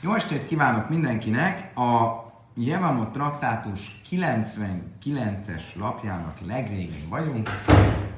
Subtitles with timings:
[0.00, 1.78] Jó estét kívánok mindenkinek!
[1.78, 2.22] A
[2.54, 7.48] Jevamot traktátus 99-es lapjának legvégén vagyunk,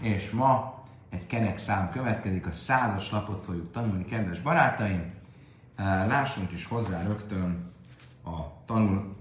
[0.00, 5.12] és ma egy kerek szám következik, a százas lapot fogjuk tanulni, kedves barátaim.
[5.76, 7.72] Lássunk is hozzá rögtön
[8.24, 9.16] a tanul,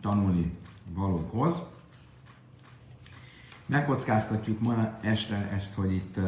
[0.00, 0.58] tanulni
[0.94, 1.62] valókhoz.
[3.66, 6.18] Megkockáztatjuk ma este ezt, hogy itt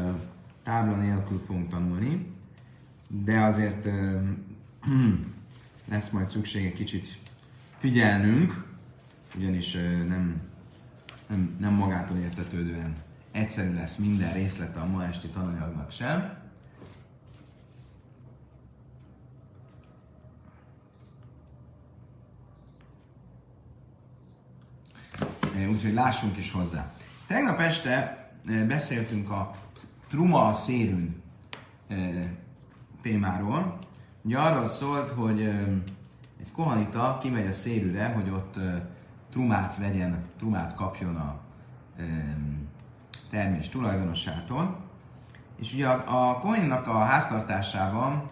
[0.62, 2.34] tábla nélkül fogunk tanulni,
[3.08, 3.88] de azért
[5.88, 7.18] lesz majd szükség egy kicsit
[7.78, 8.64] figyelnünk,
[9.36, 9.72] ugyanis
[10.08, 10.40] nem,
[11.26, 12.96] nem, nem magától értetődően
[13.30, 16.44] egyszerű lesz minden részlete a ma esti tananyagnak sem.
[25.68, 26.94] Úgyhogy lássunk is hozzá.
[27.26, 28.28] Tegnap este
[28.66, 29.56] beszéltünk a
[30.08, 31.22] Truma a szérűn
[33.02, 33.85] témáról.
[34.26, 35.40] Ugye arról szólt, hogy
[36.40, 38.58] egy kohanita kimegy a szérűre, hogy ott
[39.30, 41.40] trumát vegyen, trumát kapjon a
[43.30, 44.76] termés tulajdonosától.
[45.56, 48.30] És ugye a, a kohénnak a háztartásában,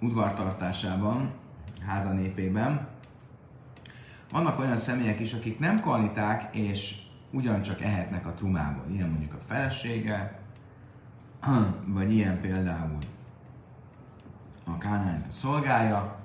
[0.00, 1.30] udvartartásában,
[1.86, 2.88] háza népében
[4.32, 6.96] vannak olyan személyek is, akik nem kohaniták, és
[7.30, 8.84] ugyancsak ehetnek a trumából.
[8.90, 10.40] Ilyen mondjuk a felesége,
[11.86, 12.98] vagy ilyen például
[14.66, 16.16] a Kánányt a szolgája,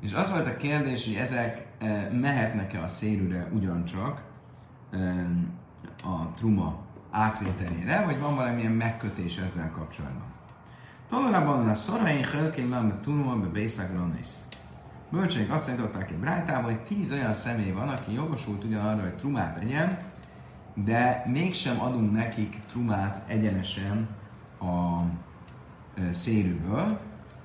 [0.00, 4.22] és az volt a kérdés, hogy ezek e, mehetnek-e a szélűre ugyancsak
[4.90, 5.26] e,
[6.02, 6.78] a truma
[7.10, 10.28] átvételére, vagy van valamilyen megkötés ezzel kapcsolatban.
[11.08, 14.46] Tolorában a szorain hölkén nem truma be bészagronész.
[15.10, 19.56] Bölcseink azt tanították egy brájtában, hogy tíz olyan személy van, aki jogosult ugyanarra, hogy trumát
[19.56, 19.98] egyen,
[20.74, 24.08] de mégsem adunk nekik trumát egyenesen
[24.60, 25.00] a
[25.94, 27.00] e, szérűből,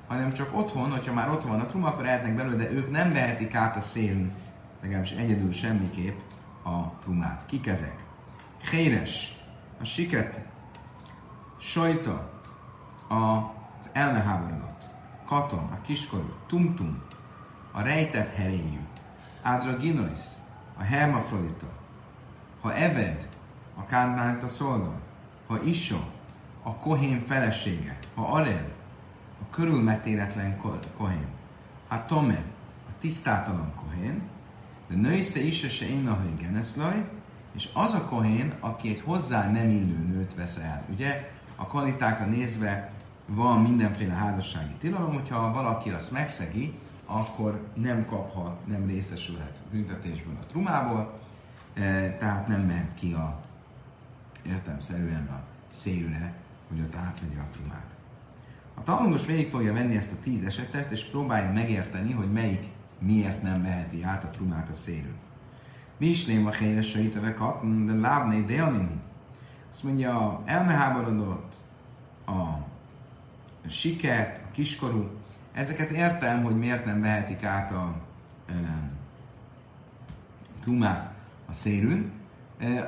[0.08, 3.14] hanem csak otthon, hogyha már otthon van a truma, akkor ehetnek belőle, de ők nem
[3.14, 4.34] vehetik át a szélünk,
[4.82, 6.18] legalábbis egyedül semmiképp
[6.64, 7.46] a trumát.
[7.46, 8.04] Kik ezek?
[8.70, 9.36] Héres,
[9.82, 10.42] a siket,
[11.58, 12.32] sajta,
[13.08, 14.90] az elmeháborodott,
[15.26, 17.04] katon, a kiskorú, tumtum,
[17.72, 18.80] a rejtett heréjű,
[19.42, 20.20] ádraginois,
[20.78, 21.68] a hermafrodita,
[22.62, 23.28] ha eved,
[23.76, 24.94] a kárnányt a szolga,
[25.48, 26.00] ha iso,
[26.64, 28.75] a kohén felesége, ha arel,
[29.42, 30.58] a körülmetéletlen
[30.98, 31.26] kohén.
[31.88, 32.44] Hát tome,
[32.88, 34.22] a tisztátalan kohén,
[34.88, 37.06] de nősze is se én a geneszlaj,
[37.56, 40.84] és az a kohén, aki egy hozzá nem illő nőt vesz el.
[40.90, 42.92] Ugye a kvalitákra nézve
[43.26, 46.74] van mindenféle házassági tilalom, hogyha valaki azt megszegi,
[47.06, 51.20] akkor nem kaphat, nem részesülhet büntetésből a trumából,
[51.74, 53.40] e, tehát nem mehet ki a
[54.46, 55.40] értelmszerűen a
[55.74, 56.34] szélre,
[56.70, 57.95] hogy ott átvegye a trumát.
[58.76, 62.64] A Talmudos végig fogja venni ezt a tíz esetet, és próbálja megérteni, hogy melyik
[63.00, 65.16] miért nem veheti át a trumát a szélről.
[65.98, 69.02] Mi is lém a a katn, de lábné deanini.
[69.72, 71.62] Azt mondja, elmeháborodott,
[72.26, 72.44] a
[73.68, 75.10] siket, a kiskorú,
[75.52, 77.96] ezeket értem, hogy miért nem vehetik át a
[78.48, 78.54] e,
[80.60, 81.14] trumát
[81.46, 82.12] a szélűn.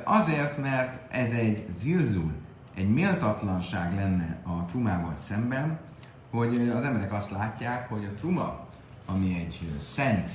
[0.04, 2.32] Azért, mert ez egy zilzul,
[2.78, 5.78] egy méltatlanság lenne a trumával szemben,
[6.30, 8.66] hogy az emberek azt látják, hogy a truma,
[9.06, 10.30] ami egy szent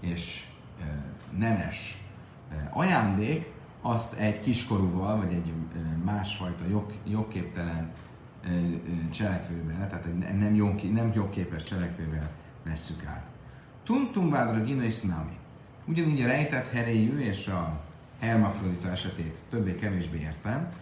[0.00, 0.46] és
[1.38, 1.98] nemes
[2.70, 5.52] ajándék, azt egy kiskorúval, vagy egy
[6.04, 7.90] másfajta jog, jogképtelen
[9.10, 12.30] cselekvővel, tehát egy nem, jog, nem jogképes cselekvővel
[12.64, 13.26] vesszük át.
[13.84, 15.38] Tuntumbádra gina és nami.
[15.84, 17.80] Ugyanígy a rejtett heréjű és a
[18.18, 20.72] hermafrodita esetét többé-kevésbé értem,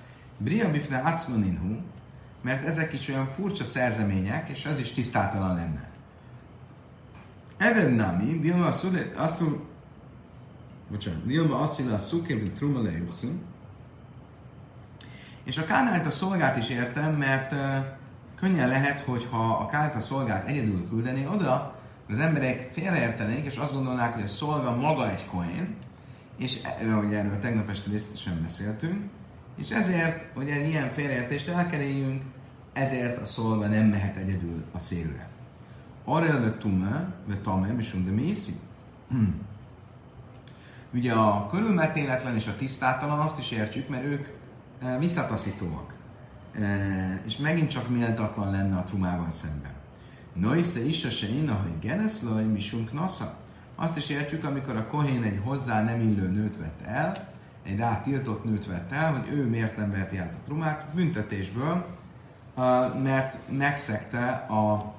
[0.42, 1.76] Bria bifne atzmaninhu,
[2.42, 5.88] mert ezek is olyan furcsa szerzemények, és az is tisztátalan lenne.
[7.56, 8.66] Eved nami, Dilma
[9.16, 9.66] asszul,
[10.90, 13.42] bocsánat, Dilma asszila szukim, truma lejukszim,
[15.44, 17.54] és a kánált a szolgát is értem, mert
[18.36, 21.78] könnyen lehet, hogy ha a kánált a szolgát egyedül küldené oda,
[22.08, 25.76] az emberek félreértenék, és azt gondolnák, hogy a szolga maga egy kohén,
[26.36, 26.60] és
[26.90, 29.10] ahogy erről tegnap este részletesen beszéltünk,
[29.60, 32.22] és ezért, hogy egy ilyen félreértést elkerüljünk,
[32.72, 35.28] ezért a szolga nem mehet egyedül a szélre.
[36.04, 38.52] Arra ve tume, ve tame, és de mészi.
[39.08, 39.34] Hmm.
[40.92, 44.26] Ugye a körülmetéletlen és a tisztátalan azt is értjük, mert ők
[44.82, 45.94] e, visszataszítóak.
[46.54, 49.72] E, és megint csak méltatlan lenne a trumával szemben.
[50.32, 53.34] Noisze is se inna, hogy geneszlaj, misunk nasza.
[53.74, 57.29] Azt is értjük, amikor a kohén egy hozzá nem illő nőt vett el,
[57.62, 61.86] egy rá tiltott nőt vett el, hogy ő miért nem veheti át a trumát büntetésből,
[63.02, 64.94] mert megszegte a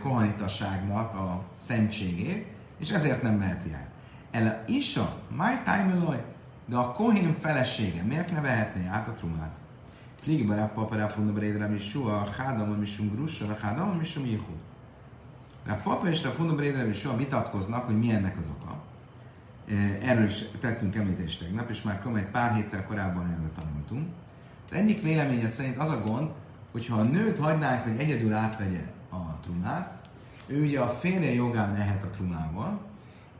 [0.00, 2.46] kohanitasságnak a szentségét,
[2.78, 3.86] és ezért nem meheti el.
[4.30, 6.24] El Isa, my time
[6.66, 9.56] de a kohén felesége miért ne vehetné át a trumát?
[10.22, 14.24] Fliegbe a papára funda brédre mi sua, hádam mi sum grussa, a hádam mi sum
[14.24, 14.58] jihud.
[15.66, 18.83] A papa és a funda brédre mi sua vitatkoznak, hogy mi ennek az oka.
[20.02, 24.08] Erről is tettünk említést tegnap, és már egy pár héttel korábban erről tanultunk.
[24.70, 26.28] Az egyik véleménye szerint az a gond,
[26.72, 30.02] hogyha a nőt hagynánk, hogy egyedül átvegye a trumát,
[30.46, 32.80] ő ugye a férje jogán lehet a trumával,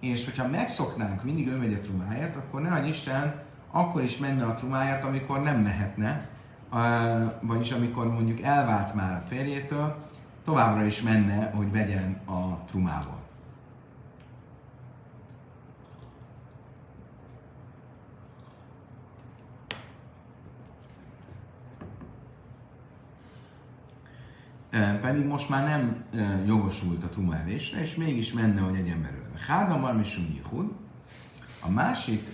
[0.00, 4.54] és hogyha megszoknánk, mindig ő megy a trumáért, akkor ne Isten, akkor is menne a
[4.54, 6.28] trumáért, amikor nem mehetne,
[7.40, 9.96] vagyis amikor mondjuk elvált már a férjétől,
[10.44, 13.23] továbbra is menne, hogy vegyen a trumával.
[25.00, 26.04] Pedig most már nem
[26.46, 30.72] jogosult a truma evésre, és mégis menne, hogy egy ember Hádam van misum jihud.
[31.60, 32.28] A másik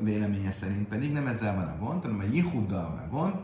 [0.00, 3.34] véleménye szerint pedig nem ezzel van a gond, hanem a jihuddal van a gond.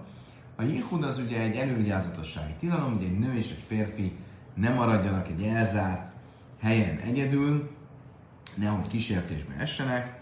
[0.56, 4.16] A jihud az ugye egy elővigyázatossági tilalom, hogy egy nő és egy férfi
[4.54, 6.12] nem maradjanak egy elzárt
[6.60, 7.70] helyen egyedül,
[8.54, 10.20] nehogy kísértésbe essenek.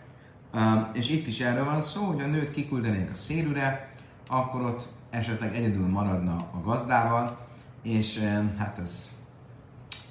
[0.92, 3.88] És itt is erről van szó, hogy a nőt kiküldenék a szérűre,
[4.28, 7.45] akkor ott esetleg egyedül maradna a gazdával,
[7.86, 8.18] és
[8.58, 9.16] hát ez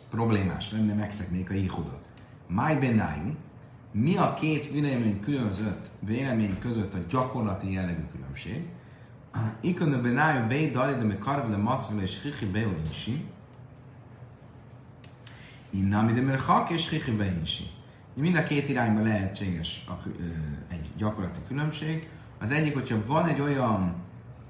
[0.09, 2.09] problémás lenne, megszegnék a jihudot.
[2.47, 3.35] Máj benájú,
[3.91, 8.67] mi a két vélemény különbözött vélemény között a gyakorlati jellegű különbség?
[9.61, 13.25] Ikon benájú be dali de me karvele maszvele és hichi beolinsi.
[15.69, 17.63] Innami de merhak és hichi beinsi.
[18.13, 20.07] Mind a két irányban lehetséges a,
[20.67, 22.09] egy gyakorlati különbség.
[22.39, 23.95] Az egyik, hogyha van egy olyan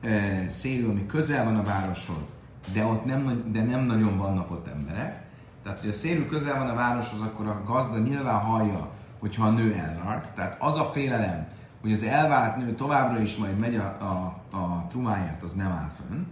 [0.01, 4.67] e, szélő, ami közel van a városhoz, de ott nem, de nem nagyon vannak ott
[4.67, 5.23] emberek.
[5.63, 8.89] Tehát, hogy a szélű közel van a városhoz, akkor a gazda nyilván hallja,
[9.19, 10.27] hogyha a nő elvált.
[10.35, 11.47] Tehát az a félelem,
[11.81, 15.89] hogy az elvált nő továbbra is majd megy a, a, a trumáért, az nem áll
[15.97, 16.23] fönn.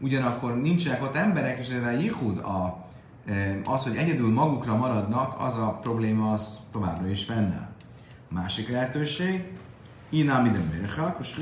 [0.00, 2.86] Ugyanakkor nincsenek ott emberek, és ez a jihud, a,
[3.26, 7.68] e, az, hogy egyedül magukra maradnak, az a probléma, az továbbra is fennáll.
[8.28, 9.58] Másik lehetőség,
[10.10, 11.34] Iná minden mérchak, és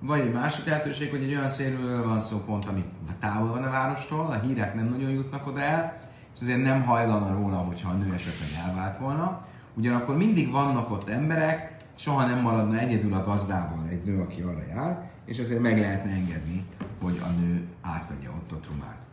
[0.00, 2.84] vagy egy másik lehetőség, hogy egy olyan szélről van szó pont, ami
[3.20, 6.00] távol van a várostól, a hírek nem nagyon jutnak oda el,
[6.34, 9.46] és azért nem hajlana róla, hogyha a nő esetleg elvált volna.
[9.74, 14.64] Ugyanakkor mindig vannak ott emberek, soha nem maradna egyedül a gazdával egy nő, aki arra
[14.68, 16.64] jár, és azért meg lehetne engedni,
[17.00, 19.06] hogy a nő átvegye ott a trumát.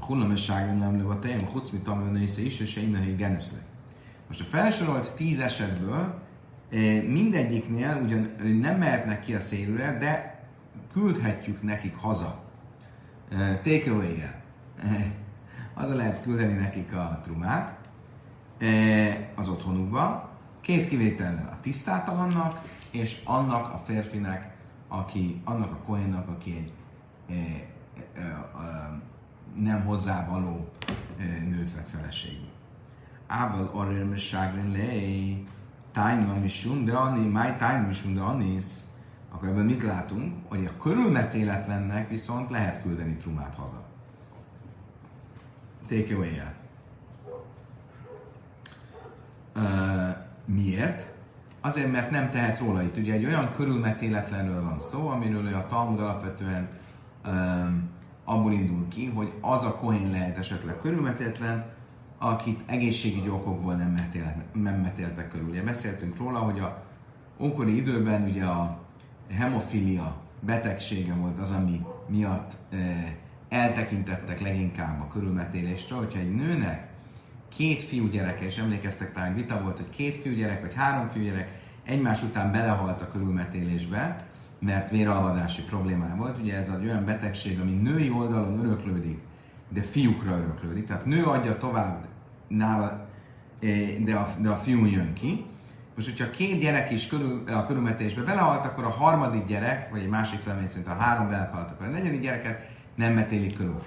[0.00, 3.58] A hullamesságon nem nő a tejem, a chucmi tamilnésze is, és én geneszle.
[4.28, 6.21] Most a felsorolt tíz esetből
[7.08, 10.40] mindegyiknél ugyan nem mehetnek ki a szélűre, de
[10.92, 12.42] küldhetjük nekik haza.
[13.30, 14.40] Eh, takeaway-jel.
[15.74, 17.78] a lehet küldeni nekik a trumát
[19.34, 20.30] az otthonukba,
[20.60, 22.60] két kivétellel a tisztátalannak,
[22.90, 24.54] és annak a férfinek,
[24.88, 26.72] aki, annak a kohénnak, aki egy
[29.54, 30.68] nem hozzávaló
[31.18, 32.48] e, nőt vett feleségül.
[33.26, 35.42] Ábel messágrin lej,
[35.92, 38.64] tájma misund de anni, máj tájma misund de annis,
[39.30, 40.34] akkor ebben mit látunk?
[40.48, 43.90] Hogy a körülmetéletlennek viszont lehet küldeni trumát haza
[45.92, 46.54] take away -el.
[49.56, 51.10] Uh, miért?
[51.60, 52.96] Azért, mert nem tehet róla itt.
[52.96, 56.68] Ugye egy olyan körülmetéletlenről van szó, amiről a Talmud alapvetően
[57.26, 57.90] um,
[58.24, 61.64] abból indul ki, hogy az a kohén lehet esetleg körülmetéletlen,
[62.24, 65.48] akit egészségügyi okokból nem, metél, nem metéltek körül.
[65.48, 66.84] Ugye beszéltünk róla, hogy a
[67.38, 68.78] ókori időben ugye a
[69.30, 73.14] hemofilia betegsége volt az, ami miatt eh,
[73.48, 76.90] eltekintettek leginkább a körülmetéléstől, hogyha egy nőnek
[77.48, 82.52] két fiúgyereke, és emlékeztek talán vita volt, hogy két fiúgyerek vagy három fiúgyerek egymás után
[82.52, 84.26] belehalt a körülmetélésbe,
[84.58, 86.38] mert véralvadási problémája volt.
[86.38, 89.18] Ugye ez egy olyan betegség, ami női oldalon öröklődik,
[89.68, 90.86] de fiúkra öröklődik.
[90.86, 92.10] Tehát nő adja tovább
[92.56, 93.06] nála,
[93.60, 95.44] eh, de a, de a fiú jön ki.
[95.96, 100.08] Most, hogyha két gyerek is körül, a körülmetésbe belehalt, akkor a harmadik gyerek, vagy egy
[100.08, 103.82] másik felmény szerint a három belehalt, akkor a negyedik gyereket nem metélik körül.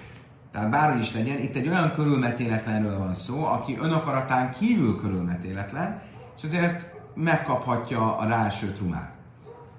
[0.52, 6.02] Tehát bárhogy is legyen, itt egy olyan körülmetéletlenről van szó, aki önakaratán kívül körülmetéletlen,
[6.38, 9.14] és azért megkaphatja a ráeső trumát.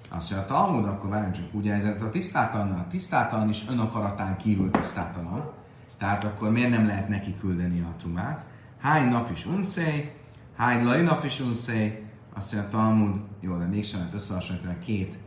[0.09, 4.37] Azt mondja, a Talmud, akkor várjunk csak úgy ez a tisztátalan, a tisztátalan is önakaratán
[4.37, 5.51] kívül tisztátalan,
[5.97, 8.45] tehát akkor miért nem lehet neki küldeni a trumát?
[8.79, 10.15] Hány nap is unszej,
[10.55, 12.03] hány lai nap is unszej,
[12.33, 15.17] azt mondja a Talmud, jó, de mégsem lehet összehasonlítani a két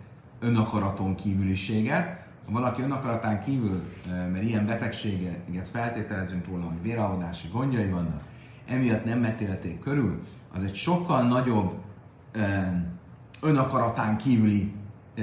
[0.41, 3.83] önakaraton kívüliséget, ha valaki önakaratán kívül,
[4.33, 8.23] mert ilyen betegséget feltételezünk róla, hogy véralvadási gondjai vannak,
[8.67, 10.23] emiatt nem metélték körül,
[10.55, 11.73] az egy sokkal nagyobb
[13.41, 14.73] önakaratán kívüli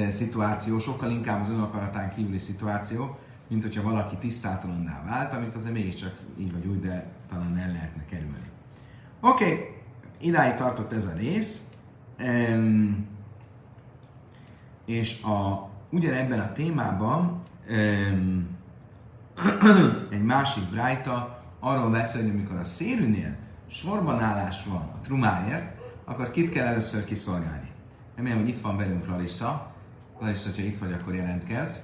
[0.09, 3.17] szituáció, sokkal inkább az önakaratán kívüli szituáció,
[3.47, 8.05] mint hogyha valaki tisztátalanná vált, amit azért mégiscsak így vagy úgy, de talán el lehetne
[8.05, 8.49] kerülni.
[9.21, 9.75] Oké, okay.
[10.19, 11.61] idáig tartott ez a rész,
[12.19, 13.07] um,
[14.85, 18.47] és a, ugyanebben a témában um,
[20.11, 23.35] egy másik brájta arról beszél, hogy amikor a szérűnél
[23.67, 27.71] sorbanállás van a trumáért, akkor kit kell először kiszolgálni.
[28.15, 29.71] Remélem, hogy itt van velünk Larissa.
[30.19, 31.75] Larissa, ha itt vagy, akkor jelentkezz.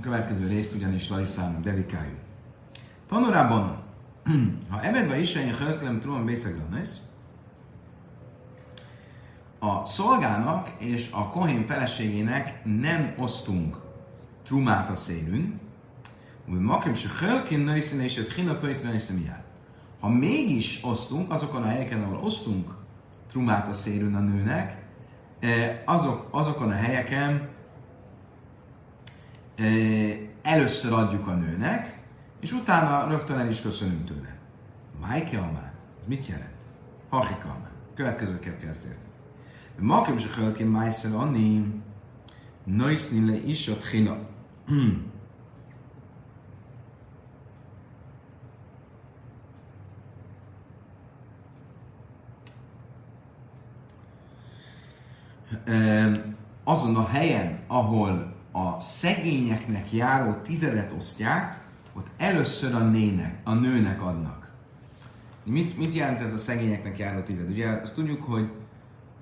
[0.00, 2.18] A következő részt ugyanis Larissának dedikáljuk.
[3.08, 3.82] Tanulában,
[4.70, 7.00] ha evedve is egy hölklem truman bészeglanész,
[9.58, 13.76] a szolgának és a kohén feleségének nem osztunk
[14.44, 15.54] trumát a szélünk,
[16.48, 19.00] hogy makim se hölkin nőszín és egy hinapöjtre
[20.00, 22.74] Ha mégis osztunk, azokon a helyeken, ahol osztunk
[23.30, 24.82] trumát a szélünk a nőnek,
[25.40, 27.58] eh, azok, azokon a helyeken
[30.42, 31.98] először adjuk a nőnek,
[32.40, 34.36] és utána rögtön el is köszönünk tőle.
[35.00, 36.54] Májke Almán, ez mit jelent?
[37.08, 37.70] Hachika Almán.
[37.94, 39.08] Következőképp ezt érteni.
[39.78, 41.82] Makim se hölkin májszer anni,
[42.64, 44.28] nöjszni le is a tchina.
[56.64, 61.60] azon a helyen, ahol a szegényeknek járó tizedet osztják,
[61.92, 64.52] ott először a, nének, a nőnek adnak.
[65.44, 67.50] Mit, mit jelent ez a szegényeknek járó tized?
[67.50, 68.50] Ugye azt tudjuk, hogy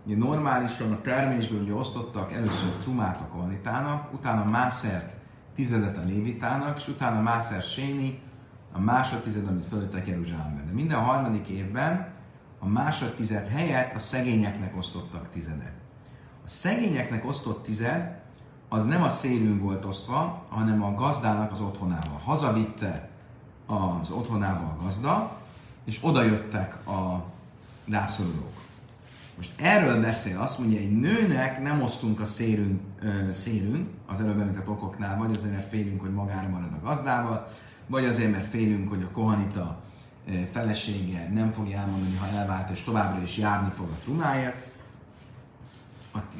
[0.06, 5.16] ugye normálisan a termésből ugye osztottak először trumát a kohanitának, utána mászert
[5.54, 8.20] tizedet a lévitának, és utána mászer séni,
[8.72, 10.66] a másodtized, amit fölöttek Jeruzsálemben.
[10.66, 12.08] De minden harmadik évben
[12.58, 15.72] a másodtized helyett a szegényeknek osztottak tizedet.
[16.44, 18.17] A szegényeknek osztott tized
[18.68, 22.20] az nem a szélünk volt osztva, hanem a gazdának az otthonával.
[22.24, 23.08] Hazavitte
[23.66, 25.36] az otthonával a gazda,
[25.84, 27.24] és oda jöttek a
[27.88, 28.56] rászorulók.
[29.36, 34.40] Most erről beszél, azt mondja, hogy nőnek nem osztunk a szélünk, ö, szélünk az előbb
[34.40, 37.48] említett okoknál, vagy azért, mert félünk, hogy magára marad a gazdával,
[37.86, 39.76] vagy azért, mert félünk, hogy a kohanita
[40.52, 44.67] felesége nem fogja elmondani, ha elvált, és továbbra is járni fog a trumáért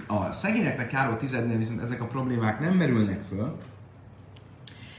[0.07, 3.59] a, a szegényeknek járó tizednél viszont ezek a problémák nem merülnek föl.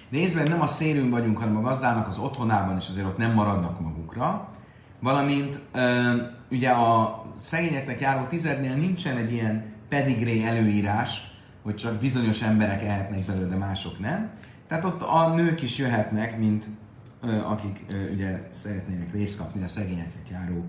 [0.09, 3.79] Részben nem a szélünk vagyunk, hanem a gazdának az otthonában, és azért ott nem maradnak
[3.79, 4.47] magukra.
[4.99, 6.15] Valamint ö,
[6.51, 11.31] ugye a szegényeknek járó tizednél nincsen egy ilyen pedigré előírás,
[11.63, 14.29] hogy csak bizonyos emberek ehetnek belőle, de mások nem.
[14.67, 16.65] Tehát ott a nők is jöhetnek, mint
[17.21, 20.65] ö, akik ö, ugye szeretnének részt kapni a szegényeknek járó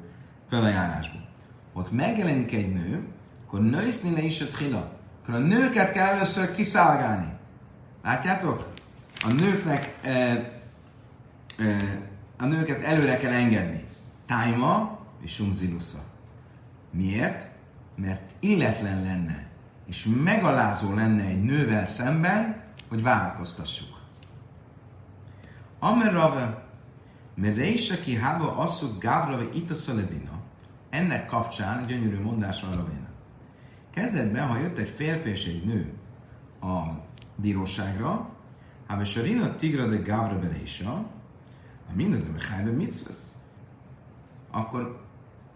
[0.49, 1.29] felajánlásból.
[1.73, 3.07] Ott megjelenik egy nő,
[3.50, 4.90] akkor nőszni ne is a.
[5.23, 7.33] Akkor a nőket kell először kiszálgálni.
[8.02, 8.73] Látjátok?
[9.25, 10.50] A nőknek e, e,
[12.38, 13.85] a nőket előre kell engedni.
[14.26, 15.99] Tájma és sumzinusza.
[16.90, 17.49] Miért?
[17.97, 19.49] Mert illetlen lenne
[19.87, 23.99] és megalázó lenne egy nővel szemben, hogy várakoztassuk.
[25.78, 26.64] Amerave,
[27.35, 30.30] mert ki hába asszuk gávrave itt a szaledina.
[30.90, 33.00] Ennek kapcsán gyönyörű mondás van.
[33.91, 35.93] Kezdetben, ha jött egy férfi és egy nő
[36.61, 36.83] a
[37.37, 38.29] bíróságra,
[38.87, 40.93] ha Sarina Tigra de Gavra Berésa,
[41.91, 43.35] a minden de mit vesz?
[44.51, 45.01] Akkor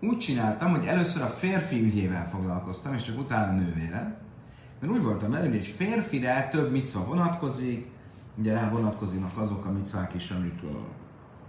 [0.01, 4.19] úgy csináltam, hogy először a férfi ügyével foglalkoztam, és csak utána a nővével.
[4.81, 7.91] Mert úgy voltam elő, hogy egy férfire több micva vonatkozik,
[8.39, 10.61] ugye rá vonatkoznak azok a micvák is, amik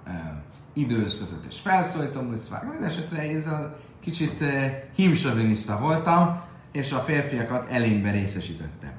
[0.06, 2.70] e, időhöz kötött és felszólítom, micvák.
[2.70, 6.44] Minden esetre ez a kicsit e, himsoviniszta voltam,
[6.75, 8.91] és a férfiakat elénbe részesítettem.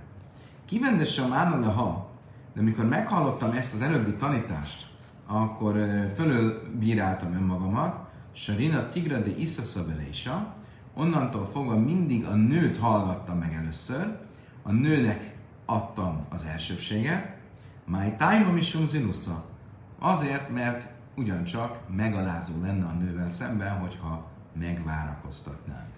[0.64, 2.11] Kivendessem állna ha,
[2.54, 4.88] de amikor meghallottam ezt az előbbi tanítást,
[5.26, 5.76] akkor
[6.14, 10.54] fölülbíráltam önmagamat, Sarina Tigra de Isszaszabelésa,
[10.95, 14.18] onnantól fogva mindig a nőt hallgattam meg először,
[14.62, 17.35] a nőnek adtam az elsőbséget,
[17.85, 19.45] My time is zinusza.
[19.99, 25.95] Azért, mert ugyancsak megalázó lenne a nővel szemben, hogyha megvárakoztatnánk.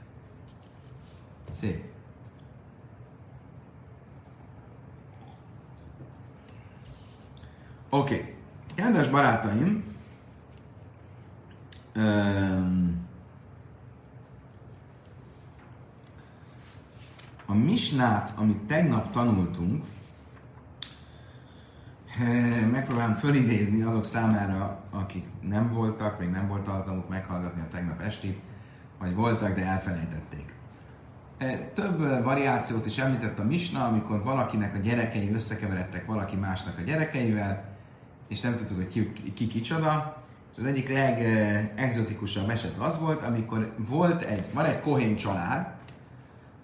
[1.51, 1.85] Sí.
[7.89, 8.15] Oké.
[8.15, 8.37] Okay.
[8.75, 9.85] Kedves barátaim,
[17.47, 19.85] a misnát, amit tegnap tanultunk,
[22.71, 28.41] megpróbálom fölidézni azok számára, akik nem voltak, még nem volt alkalmuk meghallgatni a tegnap esti,
[28.99, 30.58] vagy voltak, de elfelejtették.
[31.39, 36.79] Eh, több eh, variációt is említett a Misna, amikor valakinek a gyerekei összekeveredtek valaki másnak
[36.79, 37.65] a gyerekeivel,
[38.29, 40.23] és nem tudtuk, hogy ki, ki kicsoda.
[40.53, 45.67] És az egyik legexotikusabb eset az volt, amikor volt egy, van egy kohén család,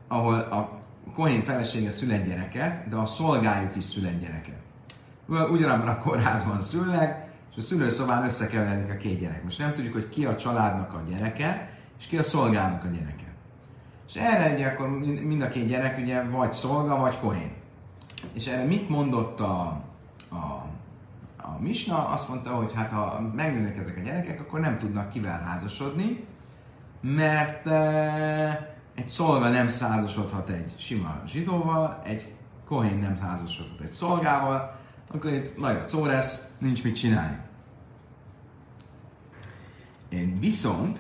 [0.09, 0.81] ahol a
[1.15, 4.59] kohén felesége szület gyereket, de a szolgájuk is szület gyereket.
[5.51, 9.43] Ugyanabban a kórházban szülnek, és a szülőszobán összekeveredik a két gyerek.
[9.43, 13.34] Most nem tudjuk, hogy ki a családnak a gyereke, és ki a szolgának a gyereke.
[14.09, 17.53] És erre ugye akkor mind a két gyerek ugye vagy szolga, vagy kohén.
[18.33, 19.81] És erre mit mondott a,
[20.29, 20.65] a,
[21.37, 22.09] a Misna?
[22.09, 26.25] Azt mondta, hogy hát ha megnőnek ezek a gyerekek, akkor nem tudnak kivel házasodni,
[27.01, 32.35] mert e, egy szolga nem házasodhat egy sima zsidóval, egy
[32.67, 34.77] kohén nem házasodhat egy szolgával,
[35.11, 37.39] akkor itt nagy a córesz, nincs mit csinálni.
[40.39, 40.99] Viszont,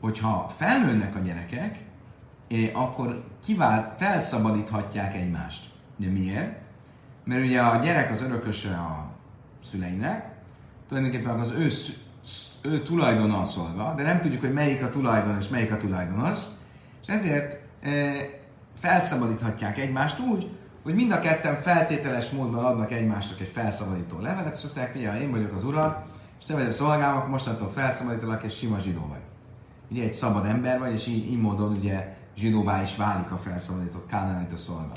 [0.00, 1.78] hogyha felnőnek a gyerekek,
[2.72, 5.70] akkor kivált, felszabadíthatják egymást.
[5.98, 6.60] Ugye miért?
[7.24, 9.10] Mert ugye a gyerek az örököse a
[9.64, 10.32] szüleinek,
[10.88, 11.68] tulajdonképpen az ő,
[12.62, 16.38] ő tulajdona a szolga, de nem tudjuk, hogy melyik a tulajdonos és melyik a tulajdonos,
[17.06, 18.12] és ezért e,
[18.78, 20.50] felszabadíthatják egymást úgy,
[20.82, 25.22] hogy mind a ketten feltételes módon adnak egymásnak egy felszabadító levelet, és azt mondják, hogy
[25.22, 25.94] én vagyok az uram,
[26.38, 29.20] és te vagy a szolgám, akkor mostantól felszabadítalak, és sima zsidó vagy.
[29.90, 34.12] Ugye egy szabad ember vagy, és így, így módon ugye zsidóvá is válik a felszabadított
[34.52, 34.92] a szolga.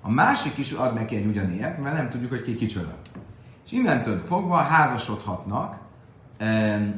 [0.00, 2.94] A másik is ad neki egy ugyanilyet, mert nem tudjuk, hogy ki kicsoda.
[3.64, 5.78] És innentől fogva házasodhatnak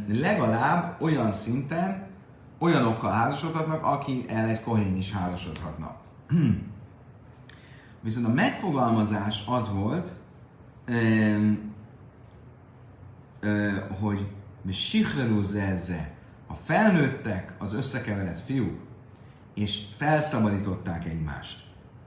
[0.08, 2.06] legalább olyan szinten,
[2.58, 5.96] olyanokkal házasodhatnak, aki el egy kohén is házasodhatnak.
[8.00, 10.10] Viszont a megfogalmazás az volt,
[14.00, 14.26] hogy
[14.70, 16.12] Sihreru zeze,
[16.46, 18.87] a felnőttek, az összekeveredett fiúk,
[19.58, 21.64] és felszabadították egymást.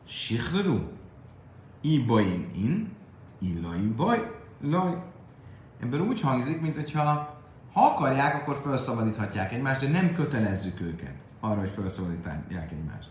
[0.08, 0.80] Sihreru,
[1.82, 2.92] ibain in,
[3.40, 5.04] illai baj, laj.
[5.82, 7.40] Ebből úgy hangzik, mint hogyha
[7.74, 13.10] ha akarják, akkor felszabadíthatják egymást, de nem kötelezzük őket arra, hogy felszabadítják egymást.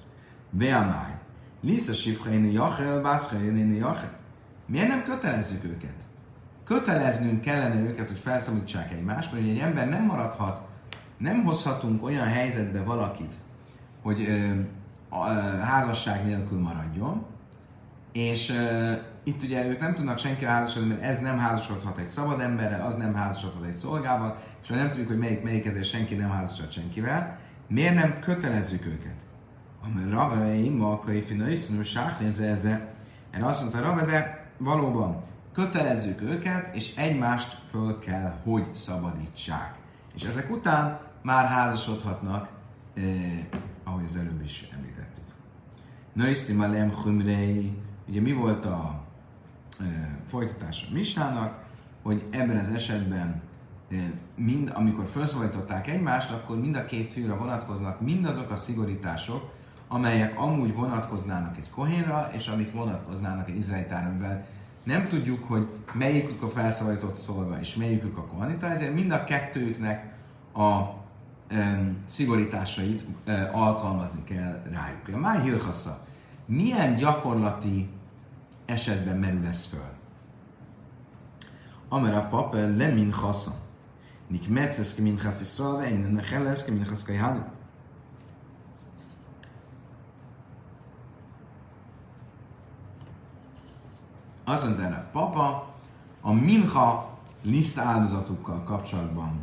[0.50, 1.18] Beamáj.
[1.60, 4.18] Lisa Sifreini Jachel, Bászreini Jachel.
[4.66, 5.94] Miért nem kötelezzük őket?
[6.64, 10.60] Köteleznünk kellene őket, hogy felszabadítsák egymást, mert egy ember nem maradhat,
[11.18, 13.34] nem hozhatunk olyan helyzetbe valakit,
[14.02, 14.28] hogy
[15.08, 15.24] a,
[15.62, 17.26] házasság nélkül maradjon,
[18.12, 18.52] és
[19.22, 22.94] itt ugye ők nem tudnak senki házasodni, mert ez nem házasodhat egy szabad emberrel, az
[22.94, 27.38] nem házasodhat egy szolgával, és nem tudjuk, hogy melyik melyik ezért senki nem házasod senkivel.
[27.66, 29.14] Miért nem kötelezzük őket?
[29.84, 32.88] Amely Rave, Imma, Kaifina, Iszonú, Sáhnéze, ezzel.
[33.30, 35.22] Erre azt mondta Rave, de valóban
[35.54, 39.74] kötelezzük őket, és egymást föl kell, hogy szabadítsák.
[40.14, 42.48] És ezek után már házasodhatnak,
[43.90, 45.24] ahogy az előbb is említettük.
[46.12, 47.72] Nöisztim alem humrei,
[48.08, 49.02] ugye mi volt a
[49.80, 51.64] e, folytatása Misnának,
[52.02, 53.42] hogy ebben az esetben
[53.90, 53.96] e,
[54.34, 59.52] mind, amikor felszólították egymást, akkor mind a két fiúra vonatkoznak mindazok a szigorítások,
[59.88, 64.46] amelyek amúgy vonatkoznának egy kohénra, és amik vonatkoznának egy izraelitára, amivel
[64.82, 70.14] nem tudjuk, hogy melyikük a felszabadított szolga, és melyikük a kohanita, ezért mind a kettőknek
[70.52, 70.99] a
[72.04, 73.04] szigorításait
[73.52, 75.08] alkalmazni kell rájuk.
[75.12, 75.98] A Máj Hilchassa,
[76.46, 77.88] milyen gyakorlati
[78.66, 79.98] esetben merül ez föl?
[81.88, 83.52] Amer a pap le min chassa.
[84.26, 87.42] Nik metzes ki min chasz Yisrael, innen necheles ki min chasz kajhani.
[94.44, 95.74] Azt mondta a papa,
[96.20, 99.40] a minha liszt áldozatukkal kapcsolatban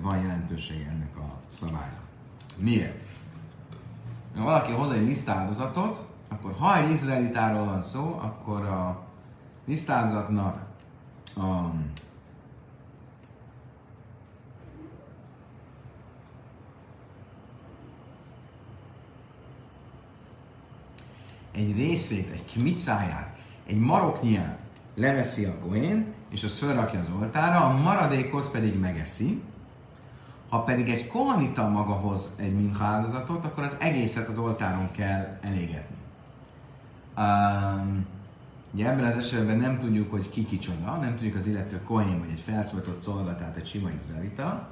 [0.00, 2.02] van jelentősége ennek a szabálynak.
[2.56, 3.06] Miért?
[4.36, 9.06] Ha valaki hoz egy liszt áldozatot, akkor ha egy izraelitáról van szó, akkor a
[9.64, 10.66] lisztáldozatnak
[11.36, 11.70] a
[21.52, 24.58] egy részét, egy kmicáját, egy maroknyját
[24.94, 29.42] leveszi a koén, és azt felrakja az oltára, a maradékot pedig megeszi.
[30.48, 35.38] Ha pedig egy kohanita maga hoz egy minha áldozatot, akkor az egészet az oltáron kell
[35.40, 35.96] elégetni.
[37.16, 38.06] Um,
[38.72, 42.30] ugye ebben az esetben nem tudjuk, hogy ki kicsoda, nem tudjuk az illető kohén vagy
[42.30, 44.68] egy felszólított szolga, tehát egy sima izraelita,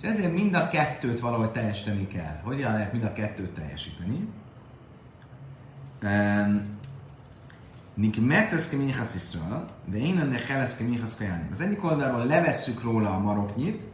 [0.00, 2.40] és ezért mind a kettőt valahogy teljesíteni kell.
[2.42, 4.28] Hogyan lehet mind a kettőt teljesíteni?
[7.94, 11.48] Nik mecceszke minchasz Iszrael, de én ennek heleszke minchasz kajánim.
[11.52, 13.86] Az egyik oldalról levesszük róla a maroknyit,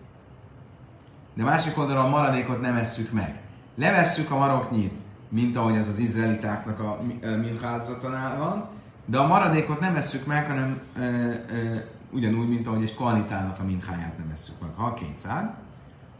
[1.34, 3.40] de másik oldalról a maradékot nem esszük meg.
[3.74, 4.92] Levesszük a maroknyit,
[5.28, 7.00] mint ahogy az az izraelitáknak a
[7.40, 8.68] mincha áldozatanál van,
[9.04, 11.76] de a maradékot nem esszük meg, hanem ö, ö,
[12.10, 14.70] ugyanúgy, mint ahogy egy koanitának a mincháját nem esszük meg.
[14.76, 15.50] Ha a kétszád,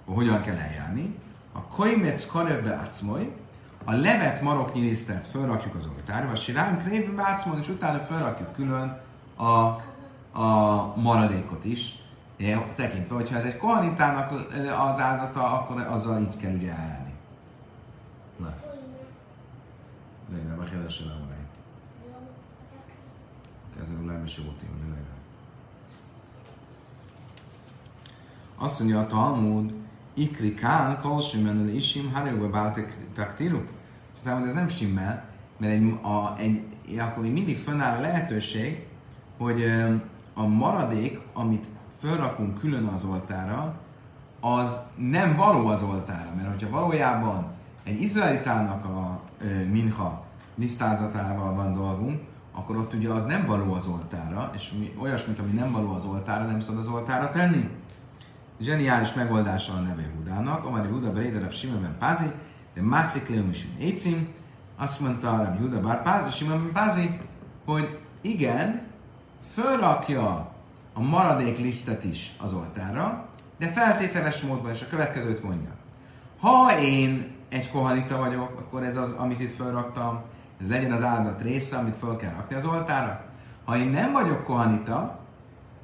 [0.03, 1.15] akkor hogyan kell eljárni?
[1.53, 3.33] A koimec karövbe átszmoly,
[3.85, 9.01] a levet maroknyi lisztet felrakjuk az oltárba, a sirám krévbe és utána felrakjuk külön
[9.37, 9.45] a,
[10.41, 12.02] a maradékot is,
[12.75, 14.33] tekintve, hogyha ez egy kohanitának
[14.91, 17.13] az áldata, akkor azzal így kell ugye eljárni.
[18.37, 18.55] Na.
[20.33, 21.37] Legalább a kérdésre nem vagy.
[23.77, 25.07] Kezdem a lemes jó téma, legalább.
[28.57, 29.73] Azt mondja a Talmud,
[30.15, 33.61] Ikri Kán, Kalsimen, Isim, Harjogba Báltek Taktiru.
[34.11, 35.25] Szóval ez nem stimmel,
[35.57, 36.63] mert egy, a, egy,
[36.99, 38.87] akkor még mindig fönnáll a lehetőség,
[39.37, 39.65] hogy
[40.35, 41.67] a maradék, amit
[42.03, 43.75] felrakunk külön az oltára,
[44.41, 47.47] az nem való az oltára, mert hogyha valójában
[47.83, 52.21] egy izraelitának a e, minha lisztázatával van dolgunk,
[52.53, 56.05] akkor ott ugye az nem való az oltára, és mi, olyasmit, ami nem való az
[56.05, 57.69] oltára, nem szabad az oltára tenni.
[58.61, 62.31] Zseniális megoldása a neve Hudának, amely Huda Bréderebb Simonben Pázi,
[62.75, 64.29] de Mászik Leomisim Écim,
[64.77, 67.21] azt mondta a Huda Bár Pázi, Simonben Pázi,
[67.65, 68.83] hogy igen,
[69.55, 70.52] fölrakja
[70.93, 73.27] a maradék lisztet is az oltára,
[73.59, 75.71] de feltételes módban, és a következőt mondja.
[76.41, 80.21] Ha én egy kohanita vagyok, akkor ez az, amit itt felraktam,
[80.61, 83.25] ez legyen az áldozat része, amit fel kell rakni az oltára.
[83.65, 85.19] Ha én nem vagyok kohanita,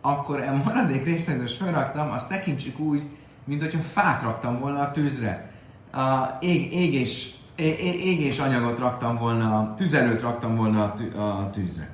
[0.01, 3.09] akkor a maradék részt, amit felraktam, azt tekintsük úgy,
[3.45, 5.51] mint hogyha fát raktam volna a tűzre.
[5.93, 11.89] A ég, égés, égés anyagot raktam volna, tüzelőt raktam volna a tűzre.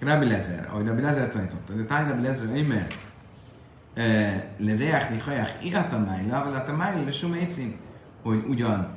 [0.00, 2.86] Rabbi Lezer, ahogy Rabbi Lezer tanította, de táj Rabbi Lezer, imer,
[4.56, 7.36] lereach nichajach iratamájla, vagy atamájla le sum
[8.22, 8.88] hogy ugyan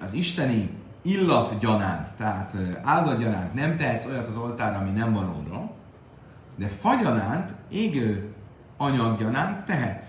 [0.00, 0.70] az isteni
[1.02, 5.70] illat gyanánt, tehát áldott gyanánt nem tehetsz olyat az oltára, ami nem valóra,
[6.56, 8.34] de fagyanánt, égő
[9.18, 10.06] gyanánt tehetsz.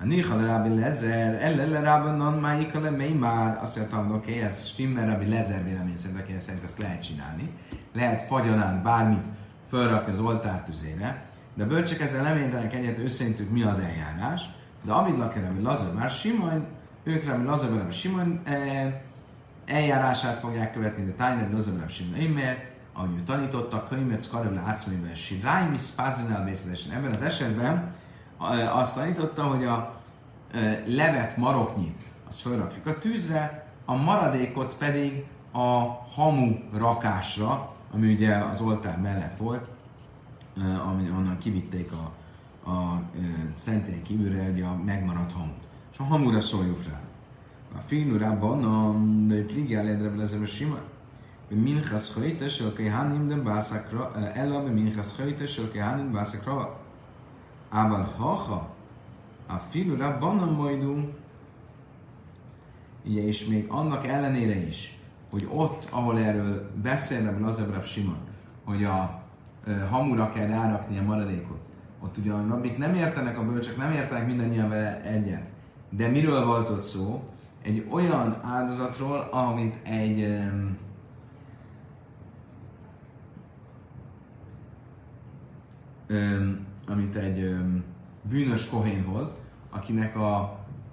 [0.00, 5.06] A Nichal Rabbi Lezer, ellele Rabbanon, májika le már, azt mondtam, oké, okay, ez stimmel
[5.06, 7.50] Rabbi Lezer vélemény szerint, aki szerint ezt lehet csinálni.
[7.92, 9.26] Lehet fagyonán bármit
[9.68, 11.24] felrakni az oltár tüzére,
[11.54, 14.42] de a bölcsek ezzel nem értenek egyet, őszintük mi az eljárás,
[14.82, 16.66] de amit laker Rabbi Lazar már Simon,
[17.02, 19.02] ők Rabbi Lazar Rabbi Simon e,
[19.66, 22.14] eljárását fogják követni, de Tájn Rabbi Lazar Rabbi Simon.
[22.14, 26.48] Eimer, ahogy ő tanította, könyvet Skarevle átszményben, Sirájmi Spazinál
[26.94, 27.94] Ebben az esetben
[28.72, 30.00] azt tanította, hogy a
[30.86, 31.96] levet maroknyit,
[32.28, 35.68] azt felrakjuk a tűzre, a maradékot pedig a
[36.14, 39.68] hamu rakásra, ami ugye az oltár mellett volt,
[40.88, 42.12] ami onnan kivitték a,
[42.70, 43.02] a
[43.56, 45.66] szentély kívülre ugye a megmaradt hamut.
[45.92, 47.00] És a hamura szóljuk rá.
[47.76, 48.94] A finurában a
[49.46, 50.78] pligel edrebbel ezer sima,
[51.48, 56.80] minchas hajtes, aki hanim den bászakra, elab minchas hajtes, aki hanim bászakra,
[57.68, 58.74] ábal haha,
[59.46, 61.18] a finurában a majdunk,
[63.04, 64.98] Ugye, és még annak ellenére is,
[65.30, 68.18] hogy ott, ahol erről beszélne Lazabrab Simon,
[68.64, 69.22] hogy a
[69.66, 71.60] e, hamura kell rárakni a maradékot,
[72.00, 72.40] ott ugye a
[72.78, 75.42] nem értenek, a bölcsök nem értenek mindannyian vele egyet.
[75.88, 77.22] De miről volt ott szó?
[77.62, 80.76] Egy olyan áldozatról, amit egy um,
[86.08, 87.84] um, amit egy um,
[88.22, 89.36] bűnös kohén hoz,
[89.70, 90.36] akinek a,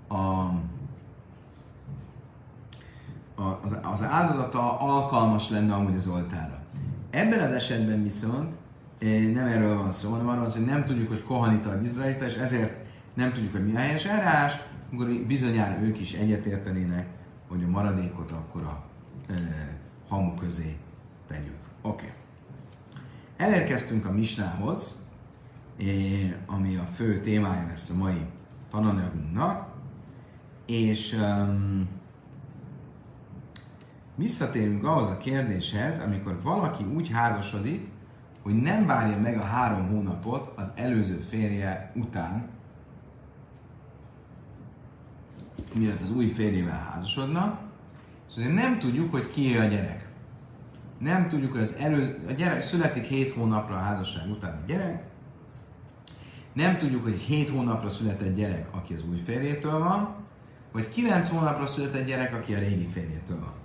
[0.07, 0.51] a
[3.37, 6.59] az, az áldozata alkalmas lenne amúgy az oltára.
[7.09, 8.49] Ebben az esetben viszont
[8.99, 12.25] eh, nem erről van szó, hanem arról van hogy nem tudjuk, hogy kohanita vagy izraelita,
[12.25, 12.73] és ezért
[13.13, 14.59] nem tudjuk, hogy mi a helyes eljárás,
[14.93, 17.07] akkor bizonyára ők is egyetértenének,
[17.47, 18.83] hogy a maradékot akkor a
[19.29, 19.33] e,
[20.07, 20.77] hamu közé
[21.27, 21.57] tegyük.
[21.81, 22.05] Oké.
[22.05, 22.15] Okay.
[23.37, 25.05] Elérkeztünk a misnához,
[26.45, 28.21] ami a fő témája lesz a mai
[28.71, 29.67] tananyagunknak,
[30.65, 31.87] és um,
[34.17, 37.87] visszatérünk ahhoz a kérdéshez, amikor valaki úgy házasodik,
[38.41, 42.49] hogy nem várja meg a három hónapot az előző férje után,
[45.73, 47.59] mielőtt az új férjével házasodna,
[48.29, 50.07] és azért nem tudjuk, hogy ki a gyerek.
[50.99, 55.03] Nem tudjuk, hogy az elő, a gyerek születik 7 hónapra a házasság után a gyerek,
[56.53, 60.15] nem tudjuk, hogy 7 hónapra született gyerek, aki az új férjétől van,
[60.71, 63.56] vagy 9 hónapra született gyerek, aki a régi férjétől van.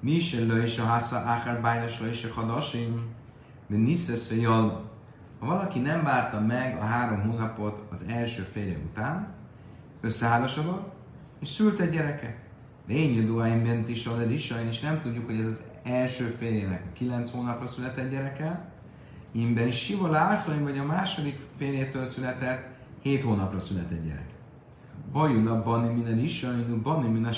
[0.00, 3.02] Mi se lő is a hásza áhár bájlas is a hadasim,
[3.66, 4.34] de niszesz.
[5.38, 9.34] Ha valaki nem várta meg a három hónapot az első férje után,
[10.00, 10.92] összeházasodott,
[11.40, 12.36] és szült egy gyereket.
[12.86, 14.22] Lényű duáim bent is a
[14.68, 18.70] és nem tudjuk, hogy ez az első férjének a kilenc hónapra született gyereke,
[19.32, 22.66] imben siva láhlaim, vagy a második férjétől született,
[23.02, 24.28] hét hónapra született gyerek.
[25.12, 26.46] Hajula bani minden is,
[26.82, 27.34] bani minden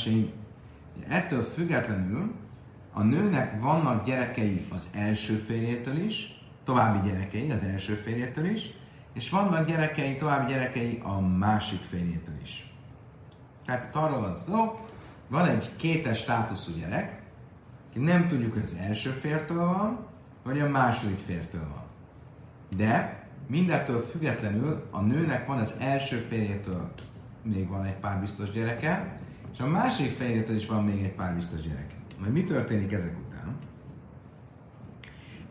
[1.09, 2.35] Ettől függetlenül
[3.01, 8.71] a nőnek vannak gyerekei az első férjétől is, további gyerekei az első férjétől is,
[9.13, 12.73] és vannak gyerekei, további gyerekei a másik férjétől is.
[13.65, 14.79] Tehát itt arról van szó,
[15.29, 17.23] van egy kétes státuszú gyerek,
[17.93, 19.99] ki nem tudjuk, hogy az első fértől van,
[20.43, 21.85] vagy a második fértől van.
[22.77, 26.91] De mindettől függetlenül a nőnek van az első férjétől
[27.43, 29.19] még van egy pár biztos gyereke,
[29.53, 31.89] és a másik férjétől is van még egy pár biztos gyereke.
[32.21, 33.57] Majd mi történik ezek után?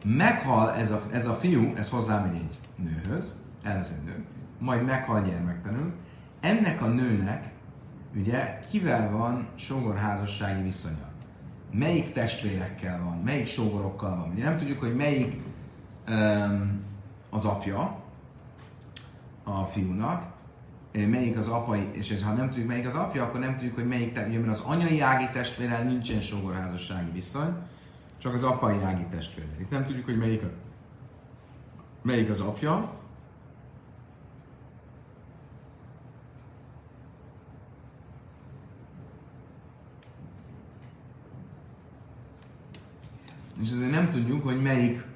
[0.03, 4.23] Meghal ez a, ez a fiú, ez hozzámegy egy nőhöz, elvesz egy nő,
[4.59, 5.93] majd meghal gyermektelenül.
[6.39, 7.49] Ennek a nőnek,
[8.15, 11.09] ugye, kivel van sógorházassági viszonya?
[11.71, 13.17] Melyik testvérekkel van?
[13.17, 14.31] Melyik sógorokkal van?
[14.31, 15.41] Ugye nem tudjuk, hogy melyik
[16.07, 16.81] um,
[17.29, 18.03] az apja
[19.43, 20.37] a fiúnak,
[20.91, 24.19] melyik az apai, és ha nem tudjuk melyik az apja, akkor nem tudjuk, hogy melyik,
[24.27, 27.53] ugye, mert az anyai ági testvérrel nincsen sógorházassági viszony,
[28.17, 29.59] csak az apai ági testvérrel.
[29.59, 30.49] Itt nem tudjuk, hogy melyik, a,
[32.01, 32.97] melyik az apja,
[43.61, 45.08] és azért nem tudjuk, hogy melyik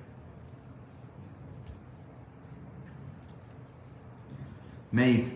[4.93, 5.35] melyik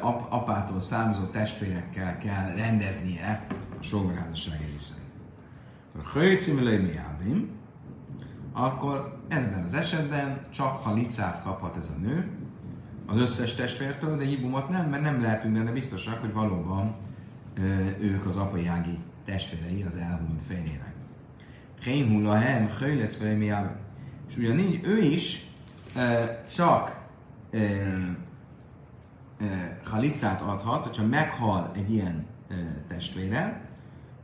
[0.00, 3.46] ap, apától származó testvérekkel kell rendeznie
[3.80, 5.00] a sógorházassági viszonyt.
[5.98, 7.00] A hőcimülői
[8.52, 12.30] akkor ebben az esetben csak ha licát kaphat ez a nő,
[13.06, 16.94] az összes testvértől, de hibumot nem, mert nem lehetünk benne biztosak, hogy valóban
[18.00, 20.94] ők az apai ági testvérei az elhunyt férjének.
[21.82, 23.80] Hén hulla hem, lesz fel,
[24.28, 25.44] És ugyanígy ő is
[26.54, 27.00] csak
[29.84, 32.26] halicát adhat, hogyha meghal egy ilyen
[32.88, 33.60] testvére,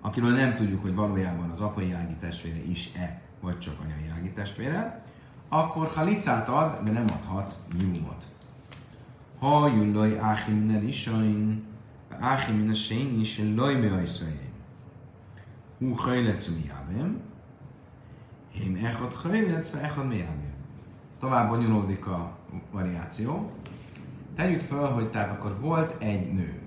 [0.00, 5.04] akiről nem tudjuk, hogy valójában az apai ági testvére is-e, vagy csak anyai ági testvére,
[5.48, 8.26] akkor halicát ad, de nem adhat nyúmot.
[9.38, 11.64] Ha jullaj áhimnel isain,
[12.18, 14.52] áhimnel sén is laj me ajszajén.
[15.78, 17.20] Hú hajletsz miávém,
[18.52, 20.54] hém echad hajletsz, echad miávém.
[21.20, 22.36] Tovább bonyolódik a
[22.72, 23.50] variáció.
[24.38, 26.60] Tegyük fel, hogy tehát akkor volt egy nő.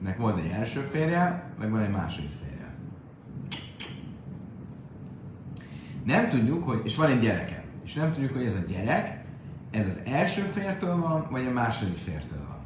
[0.00, 2.74] Ennek volt egy első férje, meg van egy második férje.
[6.04, 9.24] Nem tudjuk, hogy, és van egy gyereke, és nem tudjuk, hogy ez a gyerek,
[9.70, 12.60] ez az első fértől van, vagy a második fértől van.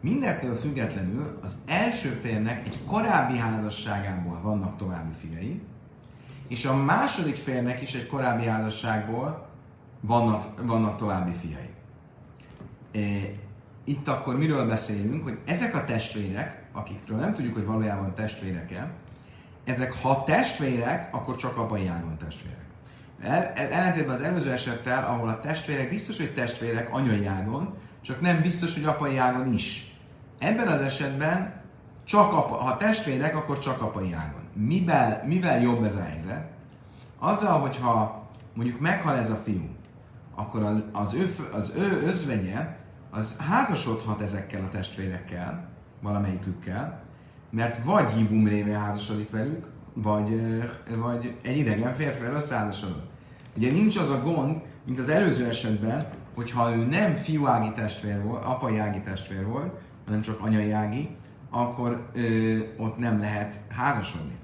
[0.00, 5.62] Mindettől függetlenül az első férnek egy korábbi házasságából vannak további fiai,
[6.48, 9.46] és a második férnek is egy korábbi házasságból
[10.00, 11.73] vannak, vannak további fiai.
[13.84, 18.90] Itt akkor miről beszélünk, hogy ezek a testvérek, akikről nem tudjuk, hogy valójában testvérek-e,
[19.64, 22.64] ezek ha testvérek, akkor csak apai ágon testvérek.
[23.54, 28.74] Ellentétben az előző esettel, ahol a testvérek biztos, hogy testvérek anyai ágon, csak nem biztos,
[28.74, 29.96] hogy apai ágon is.
[30.38, 31.62] Ebben az esetben
[32.04, 34.42] csak apa, ha testvérek, akkor csak apai ágon.
[34.52, 36.50] Mivel, mivel jobb ez a helyzet?
[37.18, 38.22] Azzal, hogyha
[38.54, 39.68] mondjuk meghal ez a fiú,
[40.34, 42.76] akkor az ő, az ő özvegye
[43.14, 45.68] az házasodhat ezekkel a testvérekkel,
[46.00, 47.02] valamelyikükkel,
[47.50, 50.42] mert vagy hibum révén házasodik velük, vagy,
[50.96, 53.10] vagy egy idegen férfivel összeházasodott.
[53.56, 58.44] Ugye nincs az a gond, mint az előző esetben, hogyha ő nem fiúági testvér volt,
[58.44, 59.72] apai ági testvér volt,
[60.04, 61.16] hanem csak anyai ági,
[61.50, 64.38] akkor ö, ott nem lehet házasodni.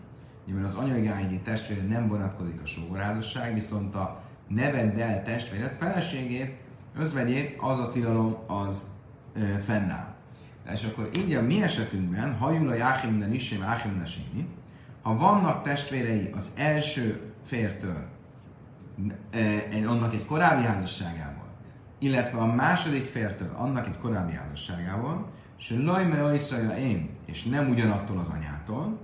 [0.46, 6.58] Mert az anyai ági testvére nem vonatkozik a sógorházasság, viszont a nevedd el testvéret, feleségét
[6.96, 8.84] özvegyét, az a tilalom az
[9.34, 10.14] ö, fennáll.
[10.72, 14.04] És akkor így a mi esetünkben, ha jul a Jáhimne Nissim, Jáhimne
[15.02, 18.04] ha vannak testvérei az első fértől,
[19.30, 19.38] e,
[19.86, 21.48] annak egy korábbi házasságából,
[21.98, 25.26] illetve a második fértől, annak egy korábbi házasságából,
[25.58, 28.98] és lajme ajszaja én, és nem ugyanattól az anyától,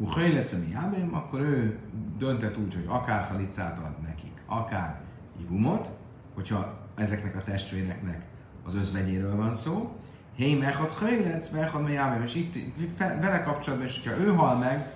[0.00, 1.78] Uhajlecemi jábém, akkor ő
[2.18, 5.00] döntett úgy, hogy akár halicát ad nekik, akár
[5.40, 5.90] igumot,
[6.34, 8.22] hogyha ezeknek a testvéreknek
[8.64, 9.96] az özvegyéről van szó.
[10.36, 14.92] Hé, mechad hajlec, mechad jábem, és itt vele kapcsolatban, és hogyha ő hal meg,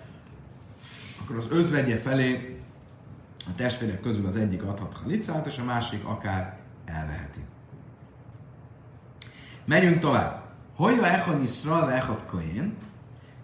[1.22, 2.60] akkor az özvegye felé
[3.46, 7.40] a testvérek közül az egyik adhat halicát, és a másik akár elveheti.
[9.64, 10.42] Megyünk tovább.
[10.74, 12.76] Hogy echad Yisrael, echad Kohen?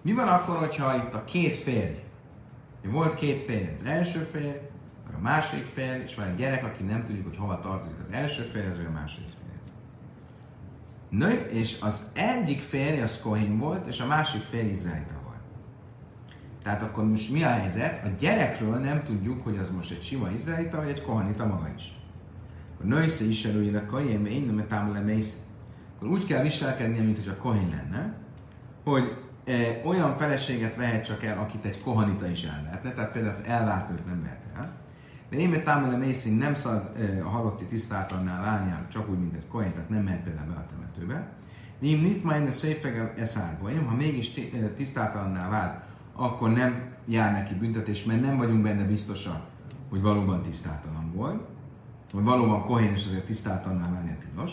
[0.02, 1.94] Mi van akkor, hogyha itt a két férj,
[2.84, 4.56] volt két férj, az első férj,
[5.18, 8.42] a második férj, és van egy gyerek, aki nem tudjuk, hogy hova tartozik az első
[8.42, 9.58] férjhez, vagy a második férj.
[11.08, 15.36] Nő, és az egyik férj az Kohen volt, és a másik férj Izraelita volt.
[16.62, 18.04] Tehát akkor most mi a helyzet?
[18.04, 21.92] A gyerekről nem tudjuk, hogy az most egy sima izraelita, vagy egy kohanita maga is.
[22.82, 24.96] A nősze is előír a Kohen, én nem támol
[25.96, 28.14] Akkor úgy kell viselkednie, mint hogy a Kohen lenne,
[28.84, 34.06] hogy e, olyan feleséget vehet csak el, akit egy kohanita is elvehetne, tehát például elvált
[34.06, 34.86] nem vehet el.
[35.30, 36.92] De én mert támele mészín nem szabad
[37.24, 40.66] a halotti tisztátannál válnia, csak úgy, mint egy kohen, tehát nem mehet például be a
[40.70, 41.28] temetőbe.
[41.78, 44.30] Ném nit majd a széfege eszárba, ha mégis
[44.76, 49.46] tisztátalanná vált, akkor nem jár neki büntetés, mert nem vagyunk benne biztosak,
[49.88, 51.40] hogy valóban tisztátalan volt,
[52.12, 54.52] hogy valóban kohén és azért tisztátalanná válni a tilos.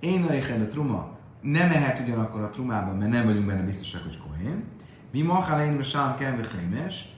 [0.00, 0.24] Én
[0.62, 4.64] a truma nem ehet ugyanakkor a trumában, mert nem vagyunk benne biztosak, hogy kohén.
[5.12, 7.14] Mi ma én sám kenvehémes,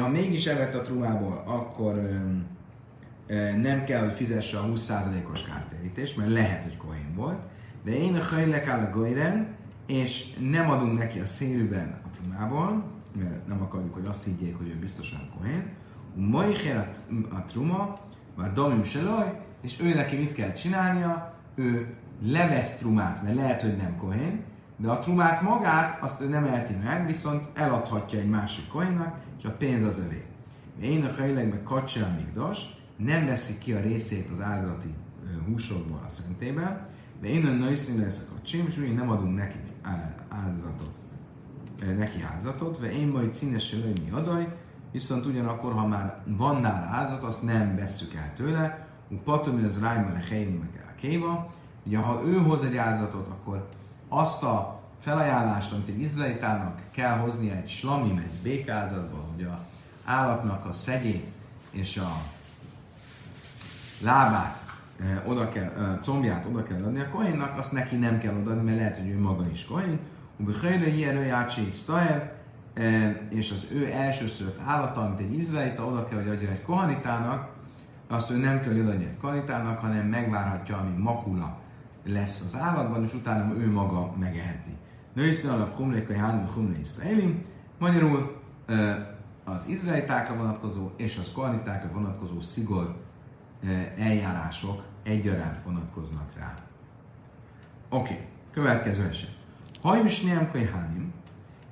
[0.00, 2.11] ha mégis evett a trumából, akkor
[3.62, 7.38] nem kell, hogy fizesse a 20%-os kártérítést, mert lehet, hogy kohén volt.
[7.84, 9.54] De én a hajlek áll a gojren,
[9.86, 12.84] és nem adunk neki a szélűben a trumából,
[13.18, 15.68] mert nem akarjuk, hogy azt higgyék, hogy ő biztosan kohén.
[16.14, 16.90] Maicher
[17.30, 17.98] a truma,
[18.36, 21.34] vagy domim seloj, és ő neki mit kell csinálnia?
[21.54, 24.44] Ő levesz trumát, mert lehet, hogy nem kohén,
[24.76, 29.44] de a trumát magát azt ő nem elti meg, viszont eladhatja egy másik kohénnak, és
[29.44, 30.24] a pénz az övé.
[30.80, 32.58] Én a hajlegbe kacsel migdos,
[33.04, 34.94] nem veszik ki a részét az áldozati
[35.46, 36.86] húsokból a szentében,
[37.20, 39.72] de a nőszín lesz a kacsim, és úgy nem adunk nekik
[40.28, 40.98] áldozatot.
[41.98, 44.56] Neki áldozatot, ve én majd színes mi adaj,
[44.92, 49.80] viszont ugyanakkor, ha már van nála áldozat, azt nem vesszük el tőle, u patom, az
[49.80, 51.52] rájma le meg el kéva,
[51.86, 53.68] ugye ha ő hoz egy áldozatot, akkor
[54.08, 59.64] azt a felajánlást, amit egy izraelitának kell hoznia egy slami, egy békázatba, hogy a
[60.04, 61.26] állatnak a szegyét
[61.70, 62.22] és a
[64.02, 64.60] lábát,
[65.26, 68.96] oda kell, combját oda kell adni a kohénnak, azt neki nem kell odaadni, mert lehet,
[68.96, 69.98] hogy ő maga is kohén,
[70.36, 72.32] Ubechajra ilyen játsé Staher,
[73.28, 77.48] és az ő elsőszülött állata, amit egy izraelita oda kell, hogy adjon egy kohanitának,
[78.08, 81.58] azt ő nem kell, hogy egy kohanitának, hanem megvárhatja, amíg makula
[82.04, 84.76] lesz az állatban, és utána ő maga megeheti.
[85.12, 87.44] Nőisztől a humlékai hánim humlé iszraelim,
[87.78, 88.40] magyarul
[89.44, 92.96] az izraelitákra vonatkozó és az kohanitákra vonatkozó szigor
[93.98, 96.58] eljárások egyaránt vonatkoznak rá.
[97.88, 98.26] Oké, okay.
[98.52, 99.36] következő eset.
[99.80, 101.12] Hajus nem kohanim.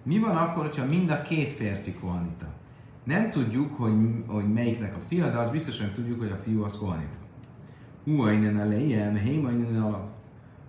[0.02, 2.46] Mi van akkor, hogyha mind a két férfi kohanita?
[3.04, 6.76] Nem tudjuk, hogy, hogy melyiknek a fia, de az biztosan tudjuk, hogy a fiú az
[6.76, 7.16] kohanita.
[8.04, 10.08] Hú, innen a lejem, héma innen alap.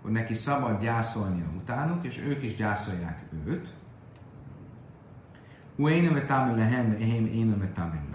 [0.02, 3.70] Hogy neki szabad gyászolnia utánuk, és ők is gyászolják őt.
[5.76, 6.92] Hú, én nem támel lehem,
[7.34, 8.10] én nem támel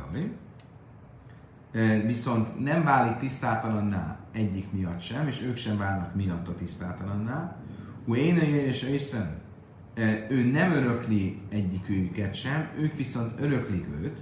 [2.07, 7.57] Viszont nem válik tisztátalanná egyik miatt sem, és ők sem válnak miatt a tisztátalanná.
[8.05, 9.41] Uéna és Észön,
[10.29, 14.21] ő nem örökli egyikőjüket sem, ők viszont öröklik őt.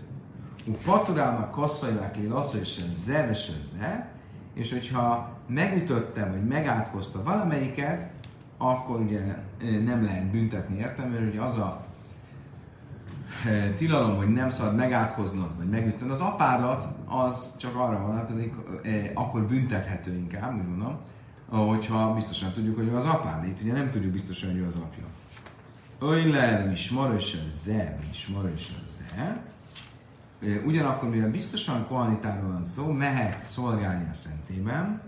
[0.66, 4.08] U paturálnak kasszajlák lé lasszajsen zevesezze,
[4.54, 8.10] és hogyha megütötte, vagy megátkozta valamelyiket,
[8.58, 9.20] akkor ugye
[9.84, 11.84] nem lehet büntetni értem, mert ugye az a
[13.76, 18.54] tilalom, hogy nem szabad megátkoznod, vagy megütnöd az apádat, az csak arra vonatkozik,
[19.14, 20.98] akkor büntethető inkább, úgy mondom,
[21.48, 24.66] hogyha biztosan tudjuk, hogy ő az apád, de itt ugye nem tudjuk biztosan, hogy ő
[24.66, 25.04] az apja.
[25.98, 29.42] Öjler, mi smarös a ze, mi smarös a ze.
[30.66, 35.00] Ugyanakkor, mivel biztosan kohanitáról van szó, mehet szolgálni a szentében.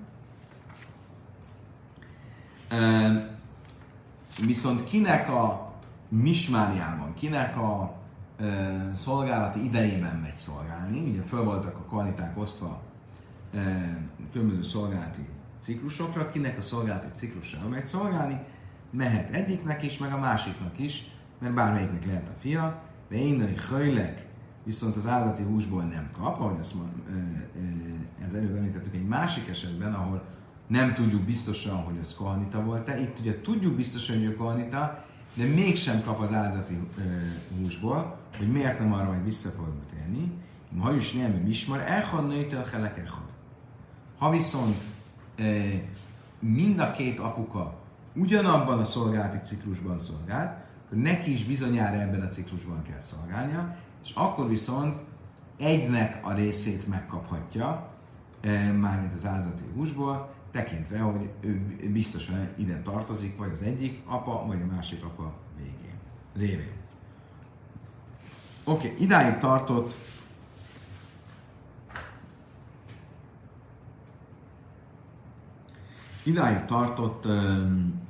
[4.46, 5.72] Viszont kinek a
[6.08, 7.94] mismáriában, kinek a
[8.94, 12.82] szolgálati idejében megy szolgálni, ugye föl voltak a kohaniták osztva
[14.32, 15.26] különböző szolgálati
[15.60, 18.40] ciklusokra, kinek a szolgálati ciklusra megy szolgálni,
[18.90, 23.72] mehet egyiknek is, meg a másiknak is, mert bármelyiknek lehet a fia, de én a
[23.72, 24.26] hajlek,
[24.64, 26.88] viszont az állati húsból nem kap, ahogy azt mond,
[28.26, 30.24] ez előbb említettük egy másik esetben, ahol
[30.66, 33.00] nem tudjuk biztosan, hogy az kohanita volt-e.
[33.00, 36.78] Itt ugye tudjuk biztosan, hogy ő kohanita, de mégsem kap az áldati
[37.58, 40.32] húsból, hogy miért nem arra majd vissza fogunk térni.
[40.80, 43.10] Ha is nem ismer, elhad nőtől helek
[44.18, 44.76] Ha viszont
[46.38, 47.78] mind a két apuka
[48.14, 54.12] ugyanabban a szolgálati ciklusban szolgált, akkor neki is bizonyára ebben a ciklusban kell szolgálnia, és
[54.14, 54.98] akkor viszont
[55.58, 57.90] egynek a részét megkaphatja,
[58.80, 64.60] mármint az áldozati húsból, tekintve, hogy ő biztosan ide tartozik, vagy az egyik apa, vagy
[64.62, 65.98] a másik apa végén,
[66.34, 66.75] révén.
[68.68, 69.94] Oké, okay, idáig tartott
[76.22, 78.02] idáig tartott um,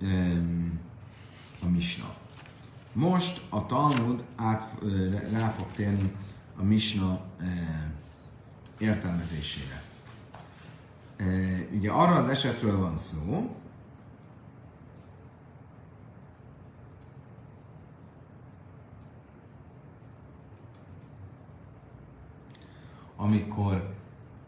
[0.00, 0.80] um,
[1.62, 2.14] a misna.
[2.92, 4.74] Most a Talmud át,
[5.32, 6.12] rá fog térni
[6.56, 7.48] a misna uh,
[8.78, 9.82] értelmezésére.
[11.18, 13.56] Uh, ugye arra az esetről van szó,
[23.20, 23.94] amikor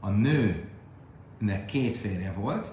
[0.01, 2.69] a nőnek két férje volt,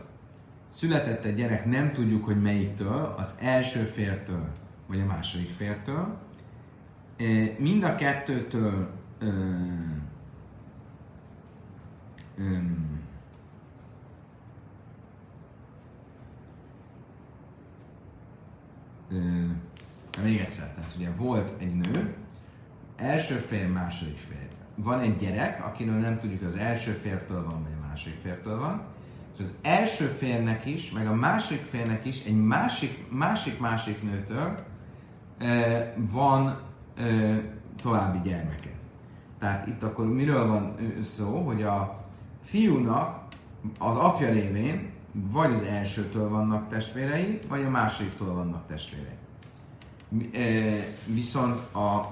[0.70, 4.48] született egy gyerek, nem tudjuk, hogy melyiktől, az első fértől,
[4.88, 6.18] vagy a második fértől.
[7.58, 9.28] Mind a kettőtől ö,
[12.38, 12.58] ö,
[19.12, 19.46] ö,
[20.24, 22.16] még egyszer, tehát ugye volt egy nő,
[22.96, 27.72] első férj, második férj van egy gyerek, akiről nem tudjuk, az első fértől van, vagy
[27.82, 28.82] a második fértől van,
[29.38, 34.66] és az első férnek is, meg a másik férnek is egy másik, másik, másik nőtől
[35.38, 36.60] e, van
[36.96, 37.42] e,
[37.82, 38.70] további gyermeke.
[39.40, 42.06] Tehát itt akkor miről van szó, hogy a
[42.42, 43.24] fiúnak
[43.78, 49.18] az apja révén vagy az elsőtől vannak testvérei, vagy a másodiktól vannak testvérei.
[50.34, 50.76] E,
[51.06, 52.12] viszont a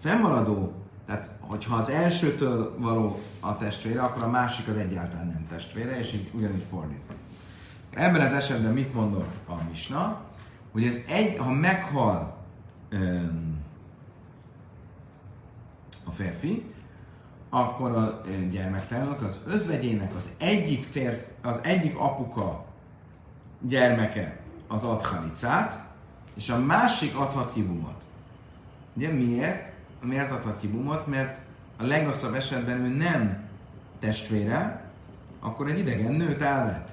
[0.00, 5.98] fennmaradó tehát, hogyha az elsőtől való a testvére, akkor a másik az egyáltalán nem testvére,
[5.98, 7.12] és így ugyanígy fordítva.
[7.90, 10.20] Ebben az esetben mit mondott a Misna?
[10.72, 12.36] Hogy ez egy, ha meghal
[12.92, 13.60] um,
[16.04, 16.72] a férfi,
[17.50, 22.64] akkor a gyermektelenok az özvegyének az egyik férfi, az egyik apuka
[23.60, 25.84] gyermeke az ad halicát,
[26.34, 28.02] és a másik adhat kibumot.
[28.94, 29.71] Ugye miért?
[30.02, 31.06] Miért adhat ki bumot?
[31.06, 31.38] Mert
[31.76, 33.38] a legrosszabb esetben ő nem
[34.00, 34.84] testvére,
[35.40, 36.90] akkor egy idegen nőt elvet.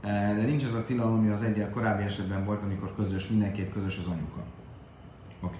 [0.00, 3.72] E, de nincs az a tilalom, ami az egyel korábbi esetben volt, amikor közös, mindenképp
[3.72, 4.40] közös az anyuka.
[5.40, 5.54] Oké.
[5.54, 5.58] Okay.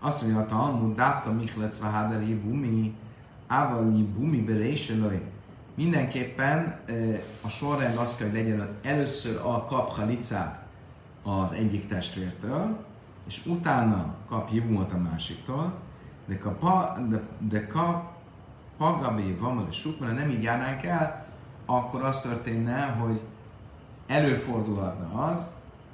[0.00, 2.94] Azt mondja a Talmud, Dávka Michlec Vahadari Bumi,
[3.46, 5.20] Ávali Bumi Beréseloj.
[5.74, 6.92] Mindenképpen e,
[7.40, 10.62] a sorrend az kell, hogy legyen, először a kap halicát
[11.22, 12.84] az egyik testvértől,
[13.26, 15.74] és utána kap jibumot a másiktól,
[16.32, 18.12] de ka, de, de ka
[18.76, 21.26] pagabé van, és sukmana nem így járnánk el,
[21.66, 23.20] akkor az történne, hogy
[24.06, 25.46] előfordulhatna az,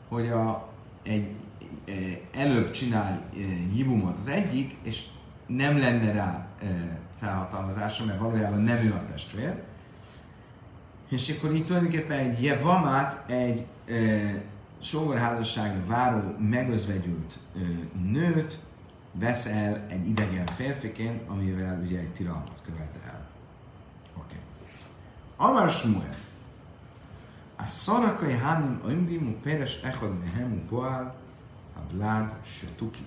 [0.09, 0.69] hogy a,
[1.03, 1.35] egy,
[1.85, 3.23] egy előbb csinál
[3.73, 5.03] hibumot az egyik, és
[5.47, 6.47] nem lenne rá
[7.21, 9.63] felhatalmazása, mert valójában nem ő a testvér.
[11.09, 14.43] És akkor így tulajdonképpen egy jevamát, egy e,
[14.81, 17.59] sógorházasságra váró, megözvegyült e,
[18.03, 18.59] nőt
[19.13, 23.27] vesz el egy idegen férfiként, amivel ugye egy tilalmat követel el.
[24.17, 24.35] Oké.
[24.35, 24.39] Okay.
[25.37, 26.15] Amar Shmuel.
[27.57, 31.15] A szarakai hánim ömdimu peres echad mehemu poál
[31.77, 33.07] a blád setuki.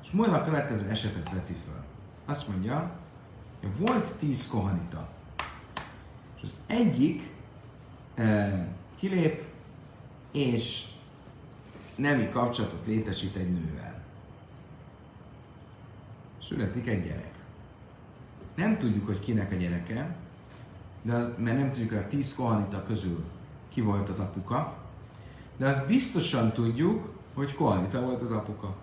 [0.00, 1.84] Shmuel a következő esetet veti föl.
[2.24, 2.90] Azt mondja,
[3.60, 5.08] hogy volt tíz kohanita,
[6.36, 7.30] és az egyik
[8.14, 8.66] eh,
[8.96, 9.44] kilép,
[10.32, 10.86] és
[11.96, 13.93] nemi kapcsolatot létesít egy nővel
[16.48, 17.34] születik egy gyerek.
[18.54, 20.16] Nem tudjuk, hogy kinek a gyereke,
[21.02, 23.24] de az, mert nem tudjuk, hogy a tíz kohanita közül
[23.72, 24.76] ki volt az apuka,
[25.56, 28.74] de azt biztosan tudjuk, hogy kohanita volt az apuka.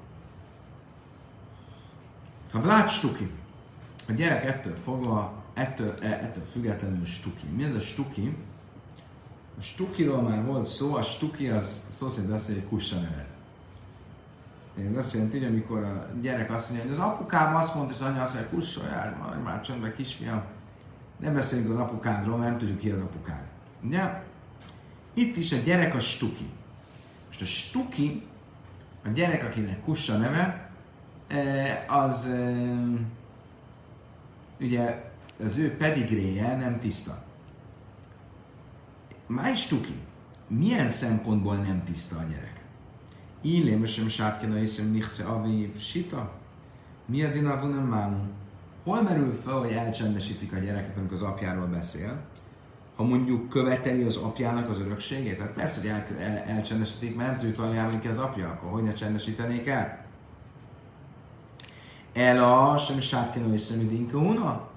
[2.51, 3.31] Ha Vlád Stuki,
[4.07, 7.47] a gyerek ettől fogva, ettől, e, ettől függetlenül Stuki.
[7.55, 8.35] Mi ez a Stuki?
[9.59, 13.30] A Stukiról már volt szó, a Stuki az szó szerint azt mondja, hogy kussa nevet.
[14.89, 17.99] Ez azt jelenti, hogy amikor a gyerek azt mondja, hogy az apukám azt mondta, és
[17.99, 20.43] az anya azt mondja, kussoljál, már, már csöndbe kisfiam.
[21.19, 23.43] Nem beszélünk az apukádról, mert nem tudjuk ki az apukád.
[23.83, 24.23] Ugye?
[25.13, 26.49] Itt is a gyerek a stuki.
[27.27, 28.23] Most a stuki,
[29.05, 30.69] a gyerek, akinek kussa neve,
[31.27, 32.53] e, az e,
[34.59, 35.11] ugye
[35.43, 37.23] az ő pedigréje nem tiszta.
[39.27, 39.99] Máj stuki.
[40.47, 42.60] Milyen szempontból nem tiszta a gyerek?
[43.41, 46.31] Illém, sem sátkina észre nichse avi sita.
[47.05, 48.17] Mi a dinavunem mánu?
[48.83, 52.29] Hol merül fel, hogy elcsendesítik a gyereket, amikor az apjáról beszél?
[53.01, 55.37] ha mondjuk követeli az apjának az örökségét?
[55.37, 58.93] Tehát persze, hogy el, el, elcsendesítik, mert tudjuk valójában ki az apja, akkor hogy ne
[58.93, 60.05] csendesítenék el?
[62.13, 64.69] El a sem sátkenő és szemidinkauna?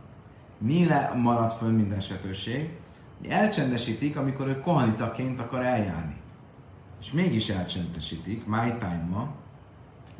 [0.59, 2.71] Mi le maradt föl minden esetőség?
[3.29, 6.17] Elcsendesítik, amikor ő kohanitaként akar eljárni.
[7.05, 9.28] És mégis elcsendesítik, my time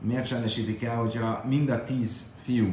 [0.01, 2.73] Miért csendesítik el, hogyha mind a tíz fiú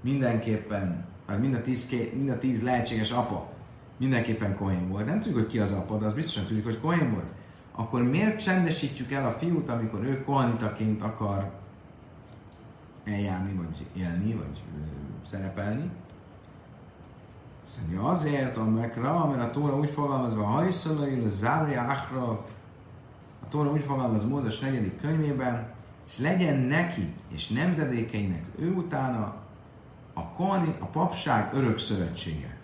[0.00, 3.48] mindenképpen, vagy mind a tíz, mind a tíz lehetséges apa
[3.96, 5.06] mindenképpen Kohén volt.
[5.06, 7.26] Nem tudjuk, hogy ki az apa, de az biztosan tudjuk, hogy Kohén volt.
[7.72, 11.50] Akkor miért csendesítjük el a fiút, amikor ő kohanitaként akar
[13.04, 14.80] eljárni, vagy élni, vagy ö,
[15.26, 15.90] szerepelni?
[17.64, 22.46] Azt mondja, azért, amekra, mert a Tóra úgy fogalmazva, hajszolai, zárja achra,
[23.48, 25.72] a Tóra úgy fogalmaz Mózes negyedik könyvében,
[26.08, 29.36] és legyen neki és nemzedékeinek ő utána
[30.12, 32.56] a, kohani, a papság örök szövetsége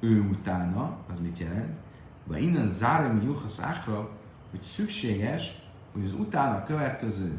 [0.00, 1.78] ő utána, az mit jelent?
[2.26, 4.10] Vagy innen zárom juhasz áhra,
[4.50, 7.38] hogy szükséges, hogy az utána következő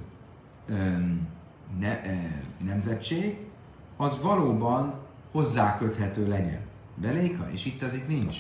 [0.70, 1.28] um,
[1.80, 3.38] ne, e, nemzetség,
[3.98, 4.94] az valóban
[5.32, 6.62] hozzáköthető legyen.
[6.96, 8.38] Beléka, és itt ez itt nincs.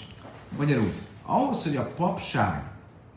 [0.57, 0.91] Magyarul,
[1.25, 2.70] ahhoz, hogy a papság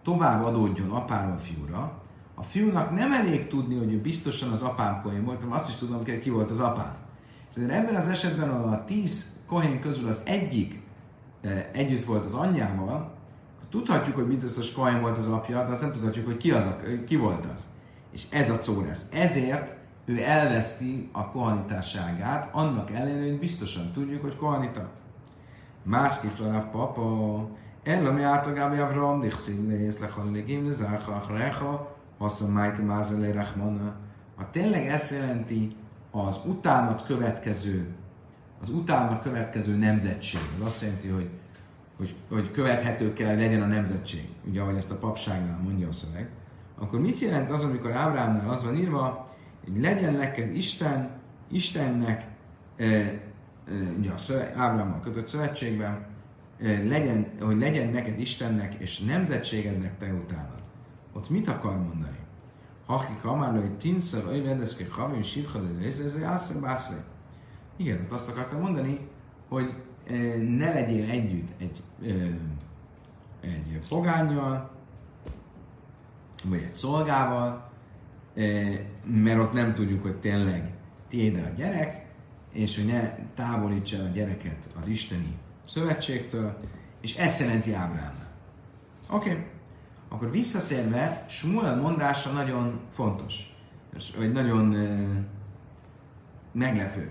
[0.04, 2.02] tovább adódjon apáról fiúra,
[2.34, 5.74] a fiúnak nem elég tudni, hogy ő biztosan az apám kohén volt, hanem azt is
[5.74, 6.96] tudom, hogy ki volt az apám.
[7.50, 10.82] És ebben az esetben a tíz kohén közül az egyik
[11.72, 13.12] együtt volt az anyjával,
[13.74, 16.78] tudhatjuk, hogy biztos Kohen volt az apja, de azt nem tudhatjuk, hogy ki, az a,
[17.06, 17.66] ki volt az.
[18.12, 19.08] És ez a Córesz.
[19.12, 19.74] Ezért
[20.04, 24.90] ő elveszti a kohanitásságát, annak ellenére, hogy biztosan tudjuk, hogy kohanita.
[25.82, 27.48] Mászkifra a papa,
[27.84, 33.94] el ami általább Avram, dichszín lész, lechanligim, lezácha, achrecha, haszon májke mázelé rachmana.
[34.36, 35.76] Ha tényleg ezt jelenti
[36.10, 37.94] az utánat következő
[38.64, 40.40] az utána következő nemzetség.
[40.58, 41.28] Az azt jelenti, hogy,
[41.96, 46.28] hogy, hogy követhető kell legyen a nemzetség, ugye ahogy ezt a papságnál mondja a szöveg.
[46.78, 51.10] Akkor mit jelent az, amikor Ábrámnál az van írva, hogy legyen neked Isten,
[51.50, 52.26] Istennek,
[52.76, 53.22] e, e,
[53.98, 56.06] ugye a szöveg, Ábrámmal kötött szövetségben,
[56.58, 60.62] legyen, hogy legyen neked Istennek és nemzetségednek te utánad.
[61.12, 62.18] Ott mit akar mondani?
[62.86, 66.94] Haki kamárló, hogy tinszor, hogy vedeszke, havim, sírhadő, ez, ez, ez, ez,
[67.76, 68.98] igen, ott azt akartam mondani,
[69.48, 69.74] hogy
[70.48, 71.82] ne legyél együtt egy,
[73.40, 74.70] egy fogányjal,
[76.44, 77.70] vagy egy szolgával,
[79.04, 80.72] mert ott nem tudjuk, hogy tényleg
[81.08, 82.06] tiéd a gyerek,
[82.52, 85.38] és hogy ne távolíts el a gyereket az isteni
[85.68, 86.56] szövetségtől,
[87.00, 88.32] és ezt jelenti Ábrámnál.
[89.10, 89.44] Oké, okay.
[90.08, 93.56] akkor visszatérve, Smuel mondása nagyon fontos,
[94.16, 94.76] vagy nagyon
[96.52, 97.10] meglepő.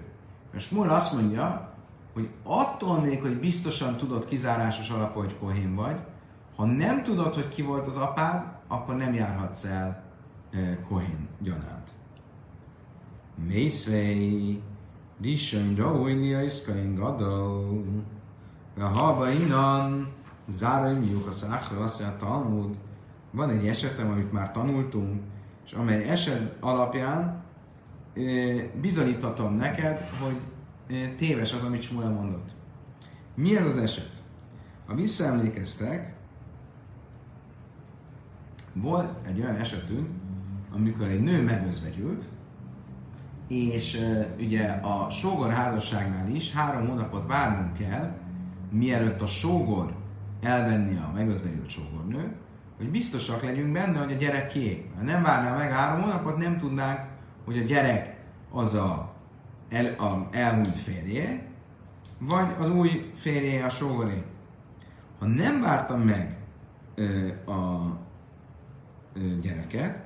[0.51, 1.73] Mert Smol azt mondja,
[2.13, 5.99] hogy attól még, hogy biztosan tudod kizárásos alapú, hogy kohén vagy,
[6.55, 10.03] ha nem tudod, hogy ki volt az apád, akkor nem járhatsz el
[10.51, 11.89] eh, kohén gyanánt.
[13.47, 14.61] Mészvei,
[15.21, 17.83] Rishon Raúlia Iszkain Gadol,
[18.79, 20.07] a halba innen,
[20.47, 22.77] Záraim Juhasz Áhra, azt mondja a Talmud,
[23.31, 25.21] van egy esetem, amit már tanultunk,
[25.65, 27.43] és amely eset alapján
[28.81, 30.39] bizonyíthatom neked, hogy
[31.17, 32.49] téves az, amit Smuel mondott.
[33.35, 34.11] Mi ez az eset?
[34.85, 36.13] Ha visszaemlékeztek,
[38.73, 40.07] volt egy olyan esetünk,
[40.75, 42.29] amikor egy nő megözvegyült,
[43.47, 43.99] és
[44.37, 48.17] ugye a sógor házasságnál is három hónapot várnunk kell,
[48.73, 49.93] mielőtt a sógor
[50.41, 52.33] elvenni a megözvegyült sógornőt,
[52.77, 54.89] hogy biztosak legyünk benne, hogy a gyerek kié.
[54.95, 56.99] Ha nem várná meg három hónapot, nem tudnánk,
[57.45, 58.15] hogy a gyerek
[58.51, 59.13] az a,
[59.69, 61.47] el, a elmúlt férje,
[62.17, 64.23] vagy az új férje a sógoré.
[65.19, 66.37] Ha nem vártam meg
[66.95, 67.91] ö, a
[69.13, 70.03] ö, gyereket,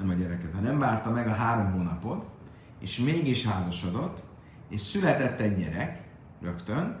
[0.00, 2.24] nem a gyereket, ha nem várta meg a három hónapot,
[2.78, 4.22] és mégis házasodott,
[4.68, 6.02] és született egy gyerek
[6.40, 6.96] rögtön,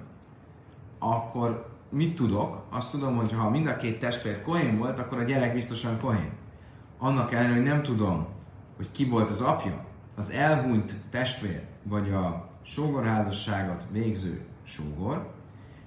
[0.98, 2.66] akkor mit tudok?
[2.70, 6.30] Azt tudom, hogy ha mind a két testvér kohén volt, akkor a gyerek biztosan kohén.
[6.98, 8.26] Annak ellenére, hogy nem tudom,
[8.76, 9.84] hogy ki volt az apja,
[10.16, 15.32] az elhunyt testvér, vagy a sógorházasságot végző sógor,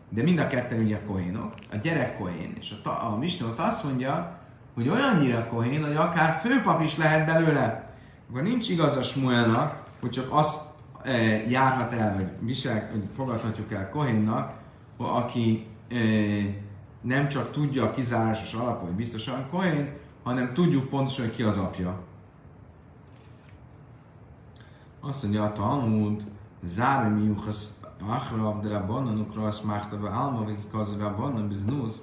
[0.09, 4.42] de mind a ketten ugye kohénok, a gyerek kohén, és a, a Misnót azt mondja,
[4.73, 7.93] hogy olyannyira kohén, hogy akár főpap is lehet belőle.
[8.29, 10.61] Akkor nincs igaz a Smuelnak, hogy csak azt
[11.03, 11.11] e,
[11.49, 14.53] járhat el, vagy visel, vagy fogadhatjuk el Kohénnak,
[14.97, 15.67] aki
[17.01, 21.57] nem csak tudja a kizárásos alap, hogy biztosan Cohen, hanem tudjuk pontosan, hogy ki az
[21.57, 21.99] apja.
[25.01, 26.23] Azt mondja a Talmud,
[26.63, 27.65] Zári miuchas
[28.07, 32.01] achrab de rabbonanukra azt márta be álma, vagy kikazú rabbonan biznusz,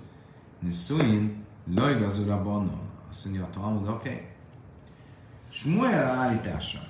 [0.58, 1.44] niszuin,
[1.74, 2.80] lajgazú rabbonan.
[3.10, 4.08] Azt mondja a Talmud, oké.
[4.08, 4.26] Okay.
[5.50, 6.80] Smuel állítása,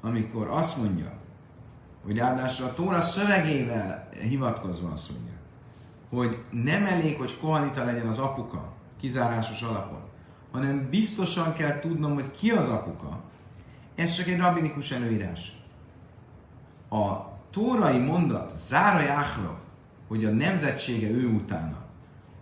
[0.00, 1.12] amikor azt mondja,
[2.04, 5.34] hogy ráadásul a Tóra szövegével hivatkozva azt mondja,
[6.08, 10.00] hogy nem elég, hogy kohanita legyen az apuka, kizárásos alapon,
[10.50, 13.20] hanem biztosan kell tudnom, hogy ki az apuka.
[13.94, 15.52] Ez csak egy rabinikus előírás.
[16.88, 17.16] A
[17.50, 19.58] tórai mondat, zára jáhra,
[20.08, 21.85] hogy a nemzetsége ő utána,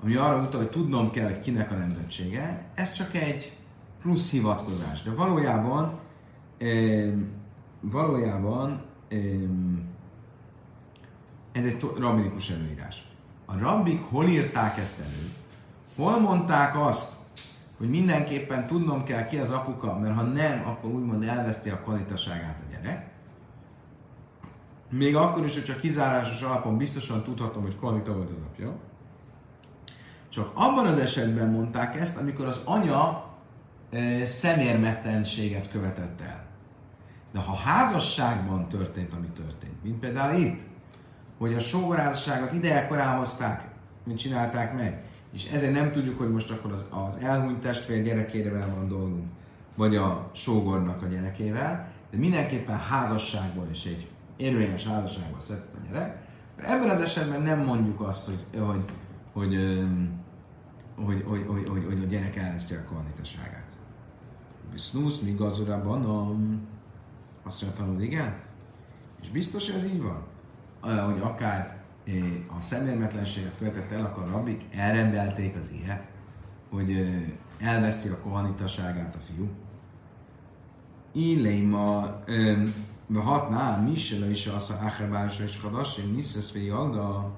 [0.05, 3.57] ami arra utal, hogy tudnom kell, hogy kinek a nemzetsége, ez csak egy
[4.03, 5.03] plusz hivatkozás.
[5.03, 5.99] De valójában
[7.81, 8.83] valójában
[11.53, 13.07] ez egy rabinikus előírás.
[13.45, 15.31] A rabbik hol írták ezt elő?
[15.97, 17.13] Hol mondták azt,
[17.79, 22.63] hogy mindenképpen tudnom kell ki az apuka, mert ha nem, akkor úgymond elveszti a kvalitaságát
[22.67, 23.11] a gyerek.
[24.91, 28.77] Még akkor is, hogyha kizárásos alapon biztosan tudhatom, hogy kvalita volt az apja.
[30.35, 33.25] Csak abban az esetben mondták ezt, amikor az anya
[33.91, 36.45] e, szemérmetlenséget követett el.
[37.33, 40.61] De ha házasságban történt, ami történt, mint például itt,
[41.39, 43.69] hogy a sógorházasságot idejekorán hozták,
[44.05, 48.75] mint csinálták meg, és ezért nem tudjuk, hogy most akkor az, az elhunyt testvér gyerekével
[48.75, 49.27] van dolgunk,
[49.75, 56.17] vagy a sógornak a gyerekével, de mindenképpen házasságból és egy érvényes házasságból született a gyerek.
[56.57, 58.85] Ebben az esetben nem mondjuk azt, hogy, hogy,
[59.33, 59.55] hogy,
[60.95, 63.73] hogy, hogy, hogy, hogy a gyerek elveszti a kvalitaságát.
[64.77, 66.03] Snusz, mi gazurában,
[67.43, 68.35] azt mondja, igen?
[69.23, 70.23] És biztos, hogy ez így van?
[70.81, 71.83] hogy akár
[72.57, 76.03] a szemérmetlenséget követett el, akkor a rabbik elrendelték az ilyet,
[76.71, 77.07] hogy
[77.59, 79.49] elveszi a kohanitaságát a fiú.
[81.13, 82.19] Illéma,
[83.15, 87.33] hatná, Misela is az a Áherbársa és Hadassi, Niszesz Alda.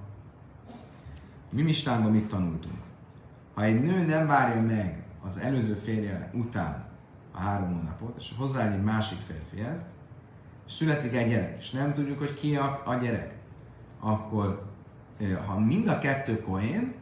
[1.50, 2.85] Mi mistánkban mit tanultunk?
[3.56, 6.84] Ha egy nő nem várja meg az előző férje után
[7.32, 9.80] a három hónapot, és hozzááll egy másik férfihez,
[10.68, 13.34] születik egy gyerek, és nem tudjuk, hogy ki a, a gyerek,
[14.00, 14.66] akkor
[15.46, 16.94] ha mind a kettő kohén,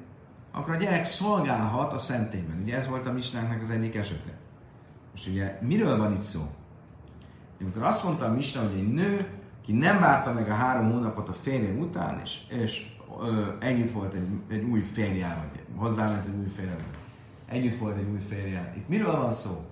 [0.52, 2.60] akkor a gyerek szolgálhat a szentében.
[2.62, 4.32] Ugye ez volt a misnánknak az egyik esete.
[5.12, 6.40] Most ugye miről van itt szó?
[7.60, 9.28] Amikor azt mondta a misna, hogy egy nő,
[9.64, 14.14] ki nem várta meg a három hónapot a férje után, és, és ö, együtt volt
[14.14, 16.76] egy, egy új férjel, vagy hozzáment egy új férjel,
[17.46, 18.72] együtt volt egy új férjel.
[18.76, 19.64] Itt miről van szó?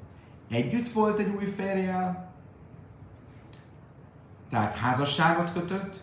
[0.48, 2.32] Együtt volt egy új férjel,
[4.50, 6.00] tehát házasságot kötött,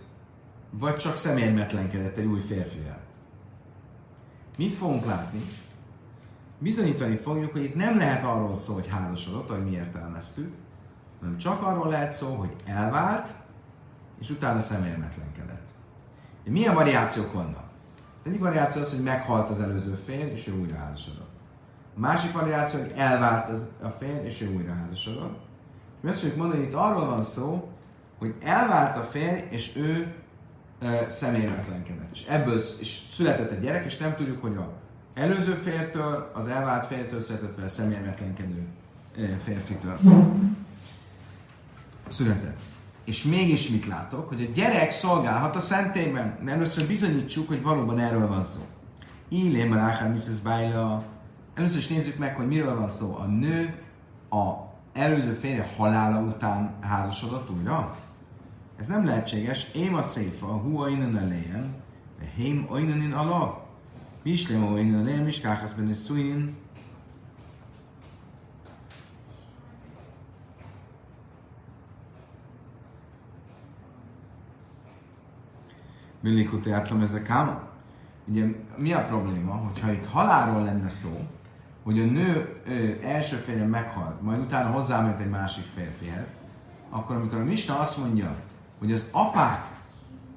[0.69, 2.99] vagy csak szemérmetlenkedett egy új férfivel.
[4.57, 5.41] Mit fogunk látni?
[6.57, 10.53] Bizonyítani fogjuk, hogy itt nem lehet arról szó, hogy házasodott, ahogy mi értelmeztük,
[11.19, 13.29] hanem csak arról lehet szó, hogy elvált,
[14.19, 15.73] és utána szemérmetlenkedett.
[16.49, 17.63] Milyen variációk vannak?
[18.23, 21.29] Egyik variáció az, hogy meghalt az előző férj, és ő újra házasodott.
[21.95, 25.39] A másik variáció, hogy elvált az a férj, és ő újra házasodott.
[26.01, 27.69] Mi azt fogjuk mondani, hogy itt arról van szó,
[28.17, 30.13] hogy elvált a férj, és ő
[31.07, 32.09] szemérmetlenkedett.
[32.13, 34.71] És ebből is született egy gyerek, és nem tudjuk, hogy a
[35.13, 38.67] előző fértől, az elvált fértől született, vagy a szemérmetlenkedő
[39.43, 39.99] férfitől
[42.07, 42.61] született.
[43.05, 44.27] És mégis mit látok?
[44.27, 46.37] Hogy a gyerek szolgálhat a szentében.
[46.45, 48.61] Először bizonyítsuk, hogy valóban erről van szó.
[49.27, 50.39] Illém Ráhán Mrs.
[50.43, 51.03] Baila.
[51.53, 53.17] Először is nézzük meg, hogy miről van szó.
[53.19, 53.83] A nő
[54.29, 57.95] a előző férje halála után házasodott újra?
[58.79, 59.71] Ez nem lehetséges.
[59.73, 61.73] Én a széfa, hu ainan elején,
[62.35, 63.57] hém ainan alav.
[64.23, 66.55] Mislem ainan elején, miskáhasz benne szuin.
[76.19, 77.61] Millikut játszom ezzel káma.
[78.25, 78.45] Ugye
[78.75, 81.27] mi a probléma, hogyha itt halálról lenne szó,
[81.83, 86.27] hogy a nő ö, első férje meghalt, majd utána hozzáment egy másik férfihez,
[86.89, 88.35] akkor amikor a Mista azt mondja,
[88.79, 89.65] hogy az apák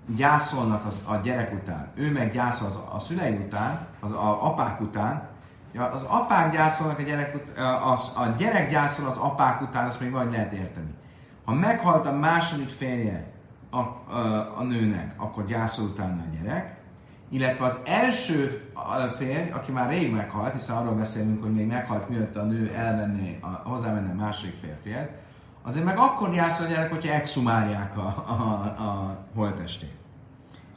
[0.06, 4.80] gyászolnak az, a gyerek után, ő meg gyászol az, a szülei után, az a, apák
[4.80, 5.28] után,
[5.72, 10.00] ja, az apák gyászolnak a gyerek után, az, a gyerek gyászol az apák után, azt
[10.00, 10.94] még majd lehet érteni.
[11.44, 13.31] Ha meghalt a második férje
[13.72, 16.76] a, a, a nőnek, akkor gyászol utána a gyerek,
[17.28, 18.70] illetve az első
[19.16, 23.38] férj, aki már rég meghalt, hiszen arról beszélünk, hogy még meghalt, mielőtt a nő elvenné,
[23.40, 25.10] a, hozzávenne a második férfiát,
[25.62, 28.32] azért meg akkor jászol a gyerek, hogyha exhumálják a, a,
[28.82, 29.94] a holtestét.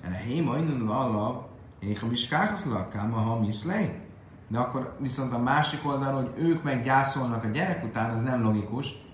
[0.01, 1.47] Erre héma innen alap,
[1.79, 3.99] Én ha miskáhaszlak, káma ha miszlej.
[4.47, 8.43] De akkor viszont a másik oldalon, hogy ők meg gyászolnak a gyerek után, az nem
[8.43, 9.04] logikus,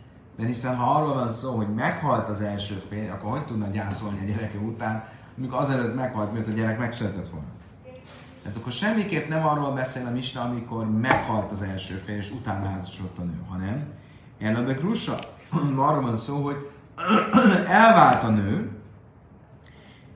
[0.41, 4.19] mert hiszen ha arról van szó, hogy meghalt az első férj, akkor hogy tudna gyászolni
[4.21, 7.47] a gyereke után, amikor azelőtt meghalt, mert a gyerek megszületett volna.
[8.41, 12.69] Tehát akkor semmiképp nem arról beszél a Misna, amikor meghalt az első férj, és utána
[12.69, 13.85] házasodott a nő, hanem
[14.39, 15.19] Elabek Russa.
[15.87, 16.69] arról van szó, hogy
[17.67, 18.71] elvált a nő,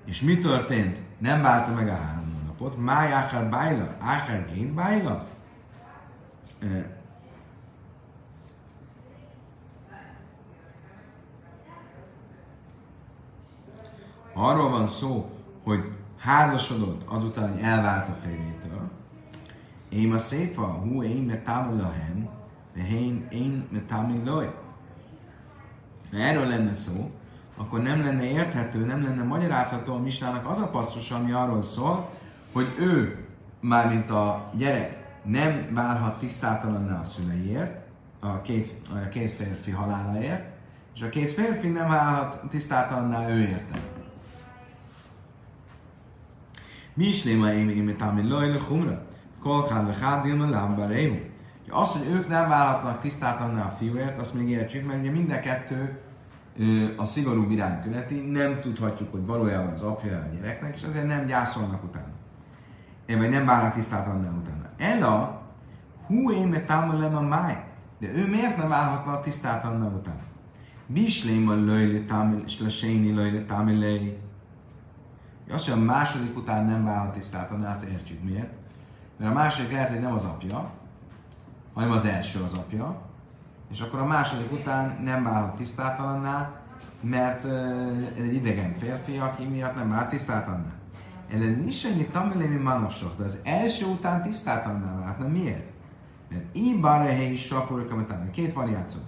[0.06, 0.98] és mi történt?
[1.18, 2.84] Nem válta meg a három hónapot.
[2.84, 5.26] Máj ákár bájla, ákár gént bájla.
[14.38, 15.30] Arról van szó,
[15.64, 18.90] hogy házasodott azután, hogy elvált a férjétől.
[19.90, 22.30] Én a széfa, hú, én me támolahem,
[22.74, 24.54] de én, én me támolaj.
[26.12, 27.12] Ha erről lenne szó,
[27.58, 32.10] akkor nem lenne érthető, nem lenne magyarázható a Misnának az a passzus, ami arról szól,
[32.54, 33.26] hogy ő,
[33.60, 37.86] mármint a gyerek, nem válhat tisztátalanná a szüleiért,
[38.20, 40.46] a két, a két férfi halálaért,
[40.96, 43.95] és a két férfi nem válhat tisztátalanná ő érte.
[46.96, 49.06] Mi is léma én én támi lojle humra,
[49.42, 51.16] kolchán vechán dilma lámba réhu.
[51.70, 55.40] Az, hogy ők nem válhatnak tisztátalanná a fiúért, azt még értjük, mert ugye mind a
[55.40, 56.00] kettő
[56.98, 61.26] a szigorú irány követi, nem tudhatjuk, hogy valójában az apja a gyereknek, és azért nem
[61.26, 62.14] gyászolnak utána.
[63.08, 64.70] Vagy nem válnak tisztátalanná utána.
[64.78, 65.42] Ella,
[66.08, 67.64] hú én me támolem a máj,
[68.00, 70.22] de ő miért nem válhatna a tisztátalanná utána?
[70.88, 74.18] Bislém a löjle támil, és leséni löjle támilei.
[75.52, 78.52] Azt, hogy a második után nem válhat tisztátalanná, azt értjük miért.
[79.18, 80.72] Mert a második lehet, hogy nem az apja,
[81.74, 83.02] hanem az első az apja,
[83.72, 86.52] és akkor a második után nem válhat tisztátalanná,
[87.02, 87.46] mert
[88.18, 90.74] ez egy idegen férfi, aki miatt nem vált tisztátalanná.
[91.32, 95.32] Ellen is ennyi tamilémi manosok, de az első után tisztátalanná vált.
[95.32, 95.72] Miért?
[96.30, 99.02] Mert így bárhely is sapurika Két variáció.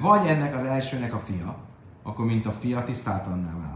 [0.00, 1.56] Vagy ennek az elsőnek a fia,
[2.02, 3.73] akkor mint a fia tisztátalanná válhat.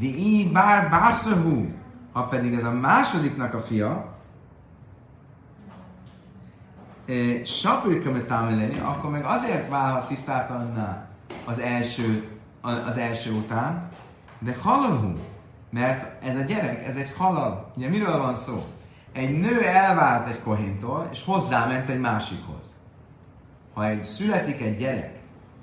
[0.00, 1.72] Így bár bászahú,
[2.12, 4.16] ha pedig ez a másodiknak a fia,
[7.44, 11.06] sapirka metámeleni, akkor meg azért válhat tisztátalanná
[11.44, 12.28] az első,
[12.60, 13.88] az első után,
[14.38, 15.12] de halalhú,
[15.70, 17.72] mert ez a gyerek, ez egy halal.
[17.76, 18.64] Ugye miről van szó?
[19.12, 22.76] Egy nő elvált egy kohintól, és hozzáment egy másikhoz.
[23.74, 25.17] Ha egy születik egy gyerek,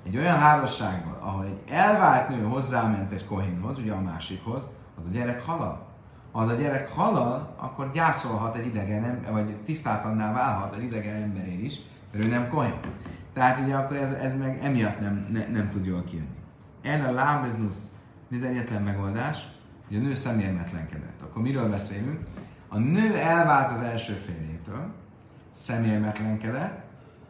[0.06, 5.12] egy olyan házasságban, ahol egy elvált nő hozzáment egy kohinhoz, ugye a másikhoz, az a
[5.12, 5.86] gyerek halal.
[6.32, 11.64] Ha az a gyerek halal, akkor gyászolhat egy idegen, vagy tisztátalanná válhat egy idegen emberén
[11.64, 11.78] is,
[12.12, 12.80] mert ő nem kohén.
[13.32, 16.36] Tehát ugye akkor ez, ez meg emiatt nem, ne, nem tud jól kijönni.
[16.82, 17.90] En a lábeznusz,
[18.30, 19.48] ez egyetlen megoldás,
[19.88, 21.22] hogy a nő szemérmetlenkedett.
[21.22, 22.20] Akkor miről beszélünk?
[22.68, 24.92] A nő elvált az első férjétől,
[25.52, 26.85] szemérmetlenkedett,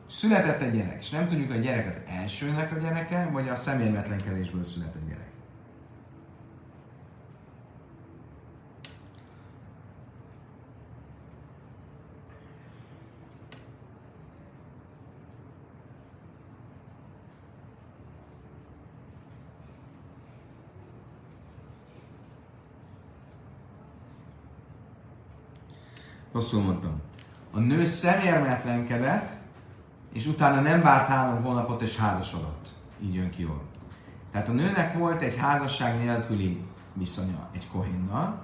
[0.08, 3.56] született egy gyerek, és nem tudjuk, hogy a gyerek az elsőnek a gyereke, vagy a
[3.56, 5.24] szemérmetlenkedésből született gyerek.
[26.32, 27.00] Rosszul mondtam.
[27.50, 29.30] A nő szemérmetlenkedett,
[30.16, 32.74] és utána nem várt három hónapot, és házasodott.
[33.02, 33.62] Így jön ki jól.
[34.32, 38.38] Tehát a nőnek volt egy házasság nélküli viszonya egy kohinnal,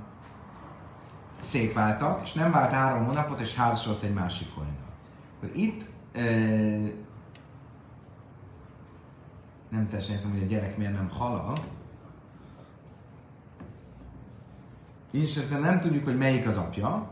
[1.39, 4.91] szétváltak, és nem vált három hónapot, és házasodott egy másik kohinnal.
[5.37, 6.23] Akkor itt e,
[9.69, 11.59] nem teljesen értem, hogy a gyerek miért nem halal.
[15.11, 17.11] Így nem tudjuk, hogy melyik az apja,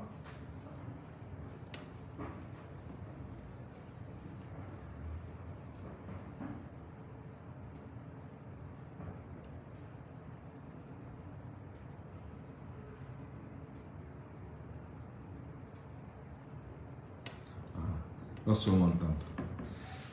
[18.51, 19.14] Rosszul mondtam.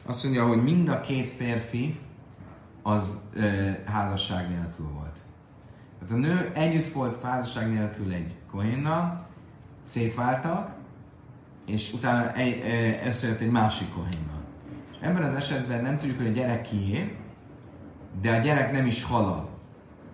[0.05, 1.99] Azt mondja, hogy mind a két férfi
[2.81, 5.19] az ö, házasság nélkül volt.
[5.99, 9.27] Tehát a nő együtt volt házasság nélkül egy kohénnal,
[9.83, 10.75] szétváltak,
[11.65, 12.63] és utána egy,
[13.05, 14.41] összejött egy másik kohénnal.
[14.91, 17.17] És ebben az esetben nem tudjuk, hogy a gyerek kié,
[18.21, 19.49] de a gyerek nem is halal.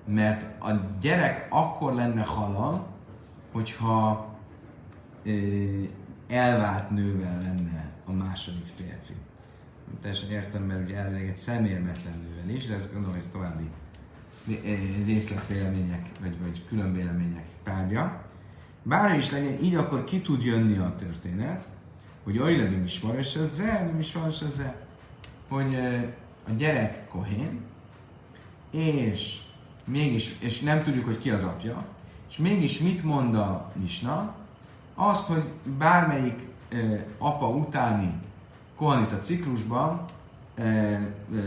[0.05, 0.71] Mert a
[1.01, 2.87] gyerek akkor lenne halal,
[3.51, 4.27] hogyha
[5.23, 5.31] ö,
[6.27, 9.13] elvált nővel lenne a második férfi.
[10.01, 13.69] Teljesen értem, mert ugye elvileg egy szemérmetlen nővel is, de ez gondolom, hogy ez további
[15.05, 18.25] részletvélemények, vagy, vagy különvélemények tárgya.
[18.83, 21.67] Bármi is legyen, így akkor ki tud jönni a történet,
[22.23, 24.61] hogy olyan is van, és ez nem is van, és ez
[25.47, 25.75] hogy
[26.47, 27.59] a gyerek kohén,
[28.71, 29.41] és
[29.85, 31.85] mégis, és nem tudjuk, hogy ki az apja,
[32.29, 34.35] és mégis mit mond a Misna?
[34.95, 35.43] Azt, hogy
[35.77, 36.47] bármelyik
[37.17, 38.13] apa utáni
[38.75, 40.05] kohanita ciklusban,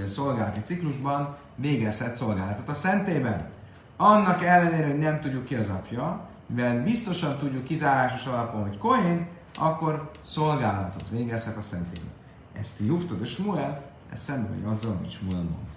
[0.07, 3.49] szolgálati ciklusban végezhet szolgálatot a szentében.
[3.97, 9.27] Annak ellenére, hogy nem tudjuk ki az apja, mivel biztosan tudjuk kizárásos alapon, hogy Kohen,
[9.59, 12.11] akkor szolgálatot végezhet a szentében.
[12.53, 15.75] Ezt juftad a Smuel, ez szemben vagy azzal, amit Smuel mond.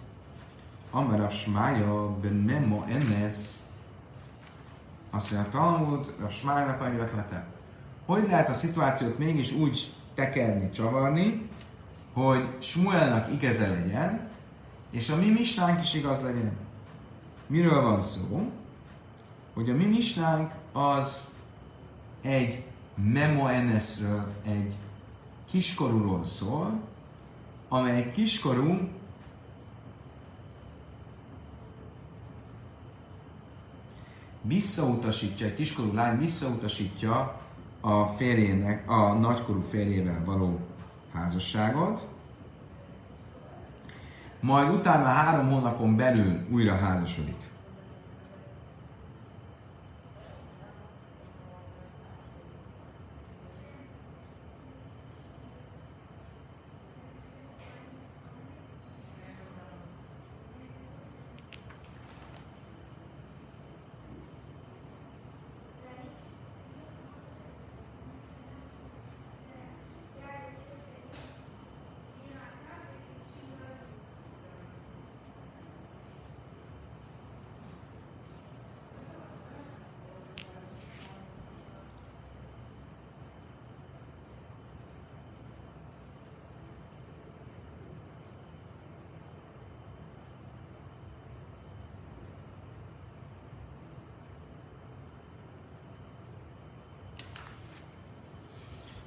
[0.91, 3.35] Amar a Smája ben memo ennes,
[5.09, 7.45] azt mondja, a Talmud, a Smájnak a ötlete.
[8.09, 11.49] Hogy lehet a szituációt mégis úgy tekerni, csavarni,
[12.13, 14.29] hogy Smuelnak igaza legyen,
[14.91, 16.57] és a mi misnánk is igaz legyen.
[17.47, 18.51] Miről van szó?
[19.53, 21.29] Hogy a mi misnánk az
[22.21, 22.63] egy
[22.95, 24.75] memo enesről, egy
[25.49, 26.79] kiskorúról szól,
[27.67, 28.89] amely kiskorú
[34.41, 37.47] visszautasítja, egy kiskorú lány visszautasítja
[37.81, 40.59] a férjének, a nagykorú férjével való
[41.13, 42.07] házasságot,
[44.39, 47.48] majd utána három hónapon belül újra házasodik.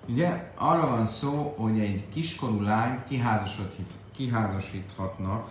[0.08, 5.50] Ugye arra van szó, hogy egy kiskorú lány kiházasodhat, kiházasíthatnak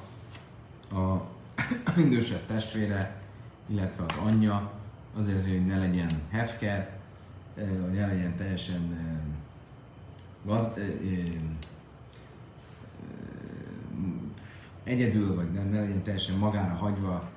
[0.91, 1.15] a
[2.05, 3.21] idősebb testvére,
[3.67, 4.71] illetve az anyja,
[5.17, 6.99] azért, hogy ne legyen hefker,
[7.55, 8.97] hogy ne legyen teljesen
[10.45, 10.67] gaz,
[14.83, 17.29] egyedül, vagy nem, ne legyen teljesen magára hagyva.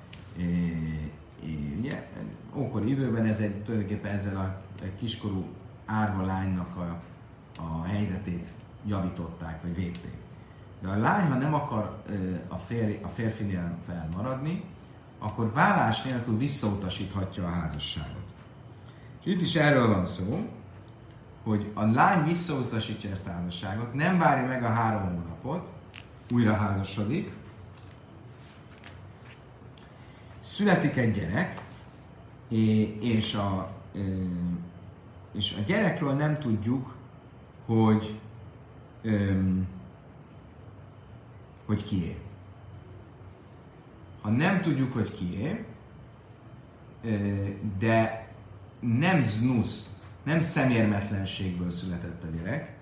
[1.79, 2.09] Ugye,
[2.55, 4.63] ókori időben ez egy, tulajdonképpen ezzel a
[4.99, 5.47] kiskorú
[5.87, 7.01] árva lánynak a,
[7.59, 8.49] a helyzetét
[8.87, 10.17] javították, vagy védték.
[10.81, 12.03] De a lány, ha nem akar
[12.49, 14.65] a, férj, a férfinél felmaradni,
[15.19, 18.25] akkor vállás nélkül visszautasíthatja a házasságot.
[19.25, 20.49] És itt is erről van szó,
[21.43, 25.71] hogy a lány visszautasítja ezt a házasságot, nem várja meg a három hónapot,
[26.31, 27.33] újra házasodik,
[30.41, 31.63] születik egy gyerek,
[33.01, 33.71] és a
[35.35, 36.95] és a gyerekről nem tudjuk,
[37.67, 38.21] hogy
[39.03, 39.67] öm,
[41.67, 42.19] hogy kié.
[44.23, 45.65] Ha nem tudjuk, hogy kié,
[47.79, 48.29] de
[48.81, 52.77] nem znusz, nem szemérmetlenségből született a gyerek,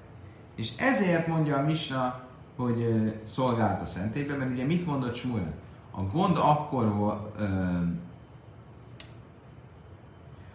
[0.55, 5.55] és ezért mondja a Misna, hogy szolgált a szentélyben, mert ugye mit mondott Smuel?
[5.91, 7.41] A gond akkor volt,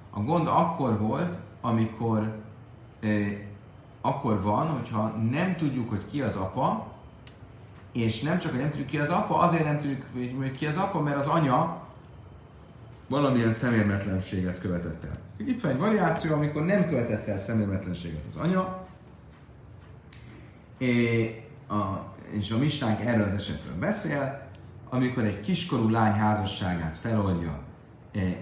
[0.10, 2.36] a gond akkor volt, amikor
[3.00, 3.38] eh,
[4.02, 6.92] akkor van, hogyha nem tudjuk, hogy ki az apa,
[7.92, 10.06] és nem csak, hogy nem tudjuk ki az apa, azért nem tudjuk,
[10.38, 11.86] hogy ki az apa, mert az anya
[13.10, 15.18] valamilyen szemérmetlenséget követett el.
[15.38, 18.88] Itt van egy variáció, amikor nem követett el szemérmetlenséget az anya,
[22.32, 24.48] és a mistánk erről az esetről beszél,
[24.90, 27.60] amikor egy kiskorú lány házasságát feloldja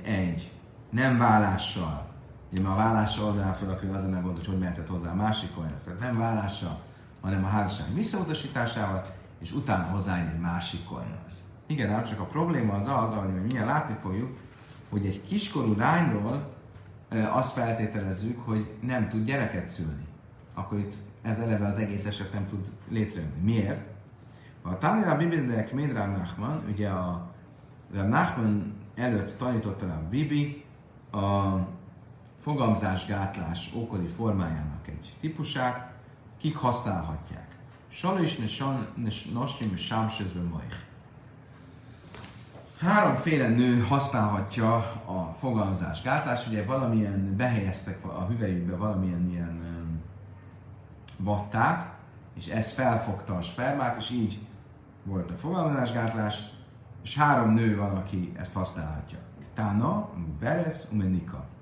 [0.04, 0.52] egy
[0.90, 2.08] nem vállással,
[2.56, 5.16] Ugye ma a vállása oldalán fel, akkor az a gond, hogy hogy mehetett hozzá a
[5.16, 5.84] másik olyanhoz.
[5.84, 6.82] Tehát nem vállása,
[7.22, 9.06] hanem a házasság visszautasításával,
[9.40, 11.44] és utána hozzá egy másik olyanhoz.
[11.68, 14.38] Igen, ám csak a probléma az az, ahogy mi milyen látni fogjuk,
[14.90, 16.54] hogy egy kiskorú lányról
[17.10, 20.06] azt feltételezzük, hogy nem tud gyereket szülni.
[20.54, 23.42] Akkor itt ez eleve az egész eset nem tud létrejönni.
[23.42, 23.82] Miért?
[24.62, 27.32] A Tanira Bibindek Médrám Nachman, ugye a
[27.92, 30.64] Nachman előtt tanította a Bibi
[31.12, 31.58] a
[32.46, 35.94] fogamzásgátlás ókori formájának egy típusát,
[36.38, 37.56] kik használhatják.
[37.90, 38.46] Salis ne
[39.34, 40.86] nosnim sámsezben majd.
[42.80, 44.76] Háromféle nő használhatja
[45.06, 49.64] a fogalmazás gátlás, ugye valamilyen behelyeztek a hüvelyükbe valamilyen ilyen
[51.18, 51.94] vattát,
[52.34, 54.48] és ez felfogta a spermát, és így
[55.04, 56.40] volt a fogalmazásgátlás,
[57.04, 59.18] és három nő van, aki ezt használhatja.
[59.54, 61.54] Tána, Beres, Umenika.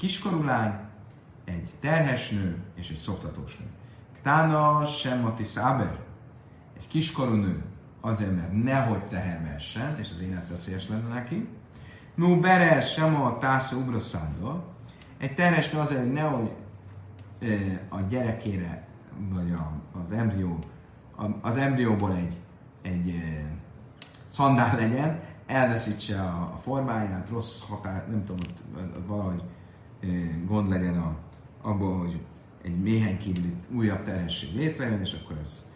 [0.00, 0.72] Egy kiskorú lány,
[1.44, 3.66] egy terhes nő és egy szoktatós nő.
[4.22, 5.98] Tána, Semmati Száber.
[6.76, 7.64] Egy kiskorú nő,
[8.00, 11.48] azért, mert nehogy teherbe essen, és az életveszélyes lenne neki.
[12.14, 14.64] No, Beres, Semma, Tásza, Ubraszándor.
[15.18, 16.50] Egy terhes nő azért, hogy nehogy
[17.88, 18.86] a gyerekére,
[19.32, 19.72] vagy a,
[20.04, 20.58] az embrió,
[21.40, 22.36] az embrióból egy,
[22.82, 23.22] egy
[24.26, 28.62] szandál legyen, elveszítse a, a formáját, rossz határ, nem tudom, ott
[29.06, 29.42] valahogy
[30.46, 31.16] gond legyen a,
[31.62, 32.20] abból, hogy
[32.62, 35.70] egy méheny kívüli újabb terhesség létrejön, és akkor ez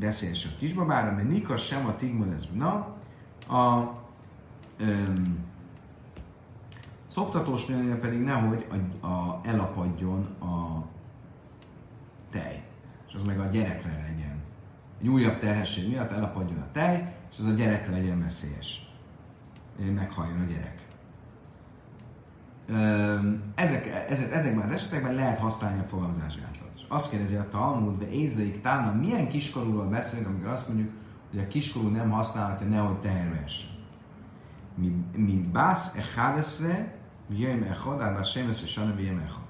[0.00, 2.96] veszélyes a kisbabára, mert Nika sem a tigma lesz na,
[3.56, 3.94] a
[4.78, 5.12] e,
[7.06, 7.64] szoptatós
[8.00, 8.66] pedig nehogy
[9.00, 10.84] a, a, elapadjon a
[12.30, 12.62] tej,
[13.08, 14.42] és az meg a gyerekre legyen.
[15.00, 18.90] Egy újabb terhesség miatt elapadjon a tej, és az a gyerekre legyen veszélyes.
[19.94, 20.87] Meghalljon a gyerek.
[23.54, 26.70] Ezek, ezek, ezekben az esetekben lehet használni a fogalmazásgátlót.
[26.76, 30.90] És azt kérdezi a Talmud, ve ézeik tána, milyen kiskorúról beszélünk, amikor azt mondjuk,
[31.30, 33.44] hogy a kiskorú nem használhatja, nehogy teherbe
[34.74, 36.94] Mi, mi bász e hádeszre,
[37.26, 39.46] mi jöjjön echad, árvá semeszre sana, mi jöjjön echad.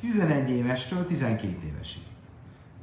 [0.00, 2.02] 11 évestől 12 évesig.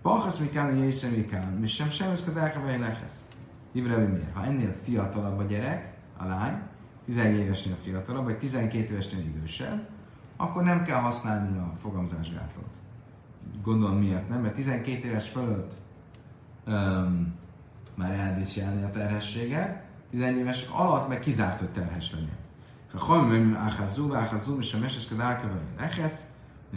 [0.02, 3.28] Bachasz mikán, jöjjön mikán, mi sem semeszkedálka, vagy lehesz.
[3.72, 4.34] Miért?
[4.34, 6.62] Ha ennél fiatalabb a gyerek, a lány,
[7.06, 9.88] 11 évesnél fiatalabb, vagy 12 évesnél idősebb,
[10.38, 12.74] akkor nem kell használni a fogamzásgátlót.
[13.64, 15.74] Gondolom miért nem, mert 12 éves fölött
[16.68, 17.34] um,
[17.96, 22.38] már eldítsjelni a terhességet, 11 éves alatt meg kizárt, hogy terhes legyen.
[22.92, 26.24] Ha hajmim áhazú, áhazú, és a meseszked árkövei lehesz,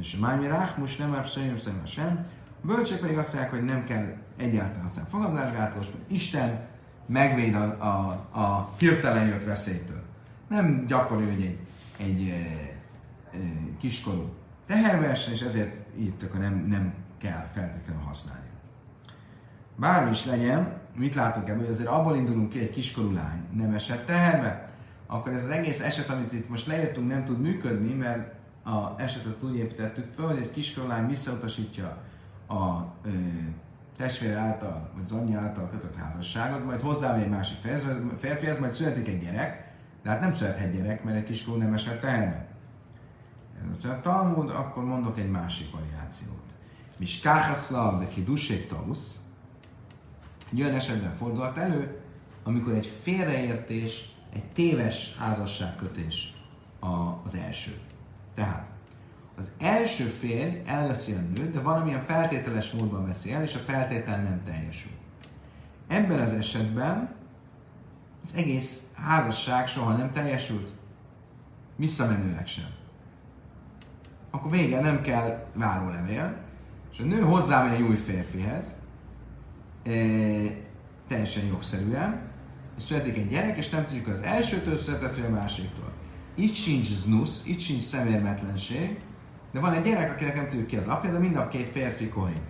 [0.01, 2.27] és a májmirák, most nem már sem, sem.
[2.63, 6.67] A bölcsek pedig azt mondják, hogy nem kell egyáltalán használni fogamzásgátlós, mert Isten
[7.07, 8.11] megvéd a, a,
[8.41, 9.98] a hirtelen jött veszélytől.
[10.49, 11.59] Nem gyakori, hogy egy,
[12.07, 13.39] egy e, e,
[13.79, 14.35] kiskorú
[14.67, 18.47] teherversen, és ezért itt akkor nem, nem kell feltétlenül használni.
[19.77, 23.75] Bármi is legyen, mit látok ebből, hogy azért abból indulunk ki, egy kiskorú lány nem
[23.75, 24.69] esett teherbe,
[25.07, 28.35] akkor ez az egész eset, amit itt most lejöttünk, nem tud működni, mert
[28.65, 32.03] a esetet úgy építettük föl, hogy egy kiskorú lány visszautasítja
[32.49, 33.09] a ö,
[33.97, 37.59] testvére által, vagy az anyja által kötött házasságot, majd hozzá egy másik
[38.19, 39.68] férfihez, majd születik egy gyerek,
[40.09, 42.47] de hát nem születhet gyerek, mert egy kiskorú nem esett teherbe.
[43.71, 46.55] Ez a Talmud, akkor mondok egy másik variációt.
[46.97, 49.17] Miskáhaszlav, de kidussék tavusz.
[50.53, 52.01] Egy olyan esetben fordulhat elő,
[52.43, 56.33] amikor egy félreértés, egy téves házasságkötés
[57.25, 57.79] az első.
[58.35, 58.67] Tehát
[59.37, 64.23] az első férj elveszi a nőt, de valamilyen feltételes módon veszi el, és a feltétel
[64.23, 64.93] nem teljesül.
[65.87, 67.17] Ebben az esetben
[68.23, 70.69] az egész házasság soha nem teljesült.
[71.77, 72.65] Visszamenőleg sem.
[74.31, 76.37] Akkor vége, nem kell várólevél,
[76.93, 78.77] és a nő hozzámegy egy új férfihez,
[79.85, 79.91] e,
[81.09, 82.21] teljesen jogszerűen,
[82.77, 85.93] és születik egy gyerek, és nem tudjuk az elsőtől született, vagy a másiktól.
[86.35, 89.01] Itt sincs znusz, itt sincs szemérmetlenség,
[89.53, 92.09] de van egy gyerek, akinek nem tudjuk ki az apja, de mind a két férfi
[92.09, 92.43] kohén.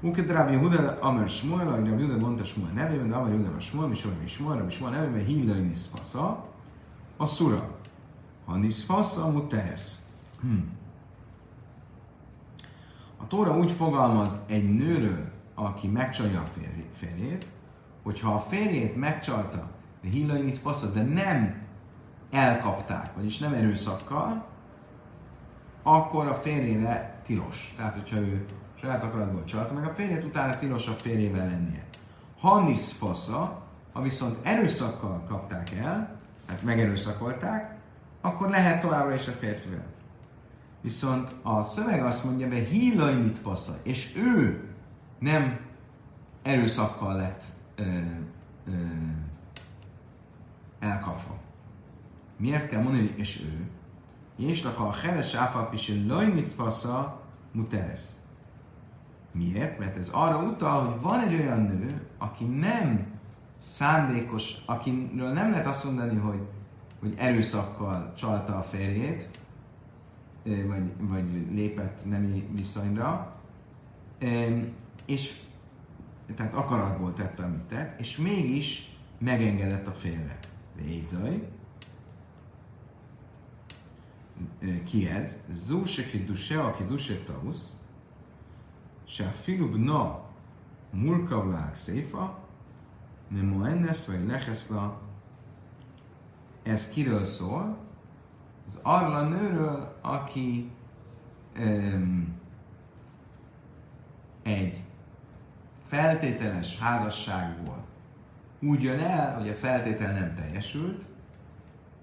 [0.00, 3.60] Unked Rabbi Yehuda Amar Shmuel, ahogy Rabbi Yehuda mondta Shmuel nevében, de Amar Yehuda a
[3.60, 6.44] Shmuel, mi Shmuel, Shmuel, Rabbi Shmuel nevében, Hillai Niszfasza,
[7.16, 7.78] a szura.
[8.44, 10.06] Ha Niszfasza, muteresz.
[10.40, 10.70] Hmm.
[13.16, 16.46] A Tóra úgy fogalmaz egy nőről, aki megcsalja a
[16.92, 17.46] férjét,
[18.02, 19.70] hogyha a férjét megcsalta,
[20.02, 21.64] de Hillai Niszfasza, de nem
[22.30, 24.46] elkapták, vagyis nem erőszakkal,
[25.82, 27.74] akkor a férjére tilos.
[27.76, 28.46] Tehát, hogyha ő
[28.80, 31.84] saját akaratból csalta meg a férjét, utána tilos a férjével lennie.
[32.40, 33.62] Ha niszfasza,
[33.92, 37.76] ha viszont erőszakkal kapták el, tehát megerőszakolták,
[38.20, 39.84] akkor lehet továbbra is a férfivel.
[40.80, 44.64] Viszont a szöveg azt mondja, hogy hílajnit passza, és ő
[45.18, 45.58] nem
[46.42, 47.82] erőszakkal lett ö,
[48.66, 48.72] ö,
[50.78, 51.38] elkapva.
[52.36, 53.68] Miért kell mondani, és ő?
[54.46, 57.20] És a heres áfalpisi lajnit fasza
[57.52, 58.00] muteres.
[59.36, 59.78] Miért?
[59.78, 63.06] Mert ez arra utal, hogy van egy olyan nő, aki nem
[63.58, 66.40] szándékos, akiről nem lehet azt mondani, hogy,
[67.00, 69.30] hogy erőszakkal csalta a férjét,
[70.44, 73.34] vagy, vagy lépett nemi viszonyra,
[75.06, 75.38] és
[76.34, 80.38] tehát akaratból tette, amit tett, és mégis megengedett a félre.
[80.82, 81.48] Vézaj.
[84.84, 85.36] Ki ez?
[85.50, 87.76] Zú se kiduse, aki duse tausz,
[91.74, 92.38] széfa,
[93.28, 95.00] nem mo ennes vagy leheszla.
[96.62, 97.76] Ez kiről szól?
[98.66, 100.70] Az arról a nőről, aki
[101.58, 102.34] um,
[104.42, 104.84] egy
[105.84, 107.84] feltételes házasságból
[108.60, 111.04] úgy jön el, hogy a feltétel nem teljesült,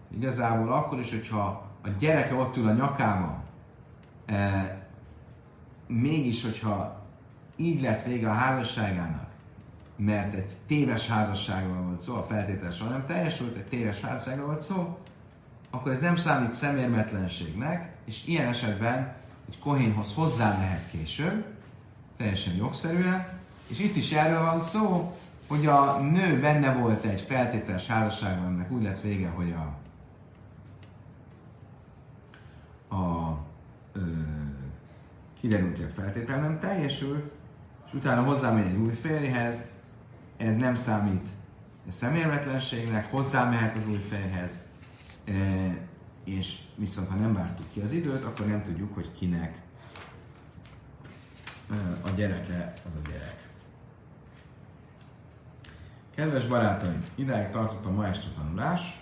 [0.10, 3.44] igazából akkor is, hogyha a gyereke ott ül a nyakában,
[4.26, 4.83] e,
[5.88, 7.02] mégis, hogyha
[7.56, 9.28] így lett vége a házasságának,
[9.96, 14.62] mert egy téves házasságról volt szó, a feltétel soha nem teljesült, egy téves házasságról volt
[14.62, 14.98] szó,
[15.70, 19.16] akkor ez nem számít szemérmetlenségnek, és ilyen esetben
[19.50, 21.46] egy kohénhoz hozzá lehet később,
[22.18, 23.28] teljesen jogszerűen,
[23.68, 25.16] és itt is erről van szó,
[25.48, 29.76] hogy a nő benne volt egy feltételes házasságban, ennek úgy lett vége, hogy a,
[32.96, 33.23] a
[35.44, 37.32] kiderült, hogy a feltétel nem teljesült,
[37.88, 39.68] és utána hozzámegy egy új férjhez,
[40.38, 41.30] ez nem számít
[41.88, 44.58] szemérmetlenségnek, hozzámehet az új férjhez,
[46.24, 49.62] és viszont ha nem vártuk ki az időt, akkor nem tudjuk, hogy kinek
[52.02, 53.48] a gyereke az a gyerek.
[56.16, 59.02] Kedves barátaim, idáig tartott a ma este tanulás.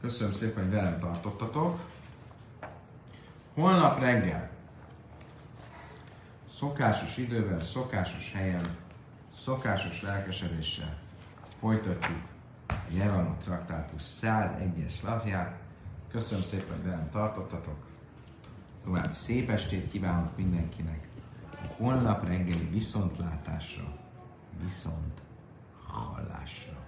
[0.00, 1.80] Köszönöm szépen, hogy velem tartottatok.
[3.60, 4.50] Holnap reggel
[6.54, 8.76] szokásos időben, szokásos helyen,
[9.38, 10.98] szokásos lelkesedéssel
[11.58, 12.22] folytatjuk
[12.68, 15.58] a Jelenok Traktátus 101-es lapját.
[16.10, 17.86] Köszönöm szépen, hogy velem tartottatok.
[18.84, 21.08] További szép estét kívánok mindenkinek.
[21.50, 23.96] A holnap reggeli viszontlátásra,
[24.62, 25.20] viszont
[25.86, 26.79] hallásra.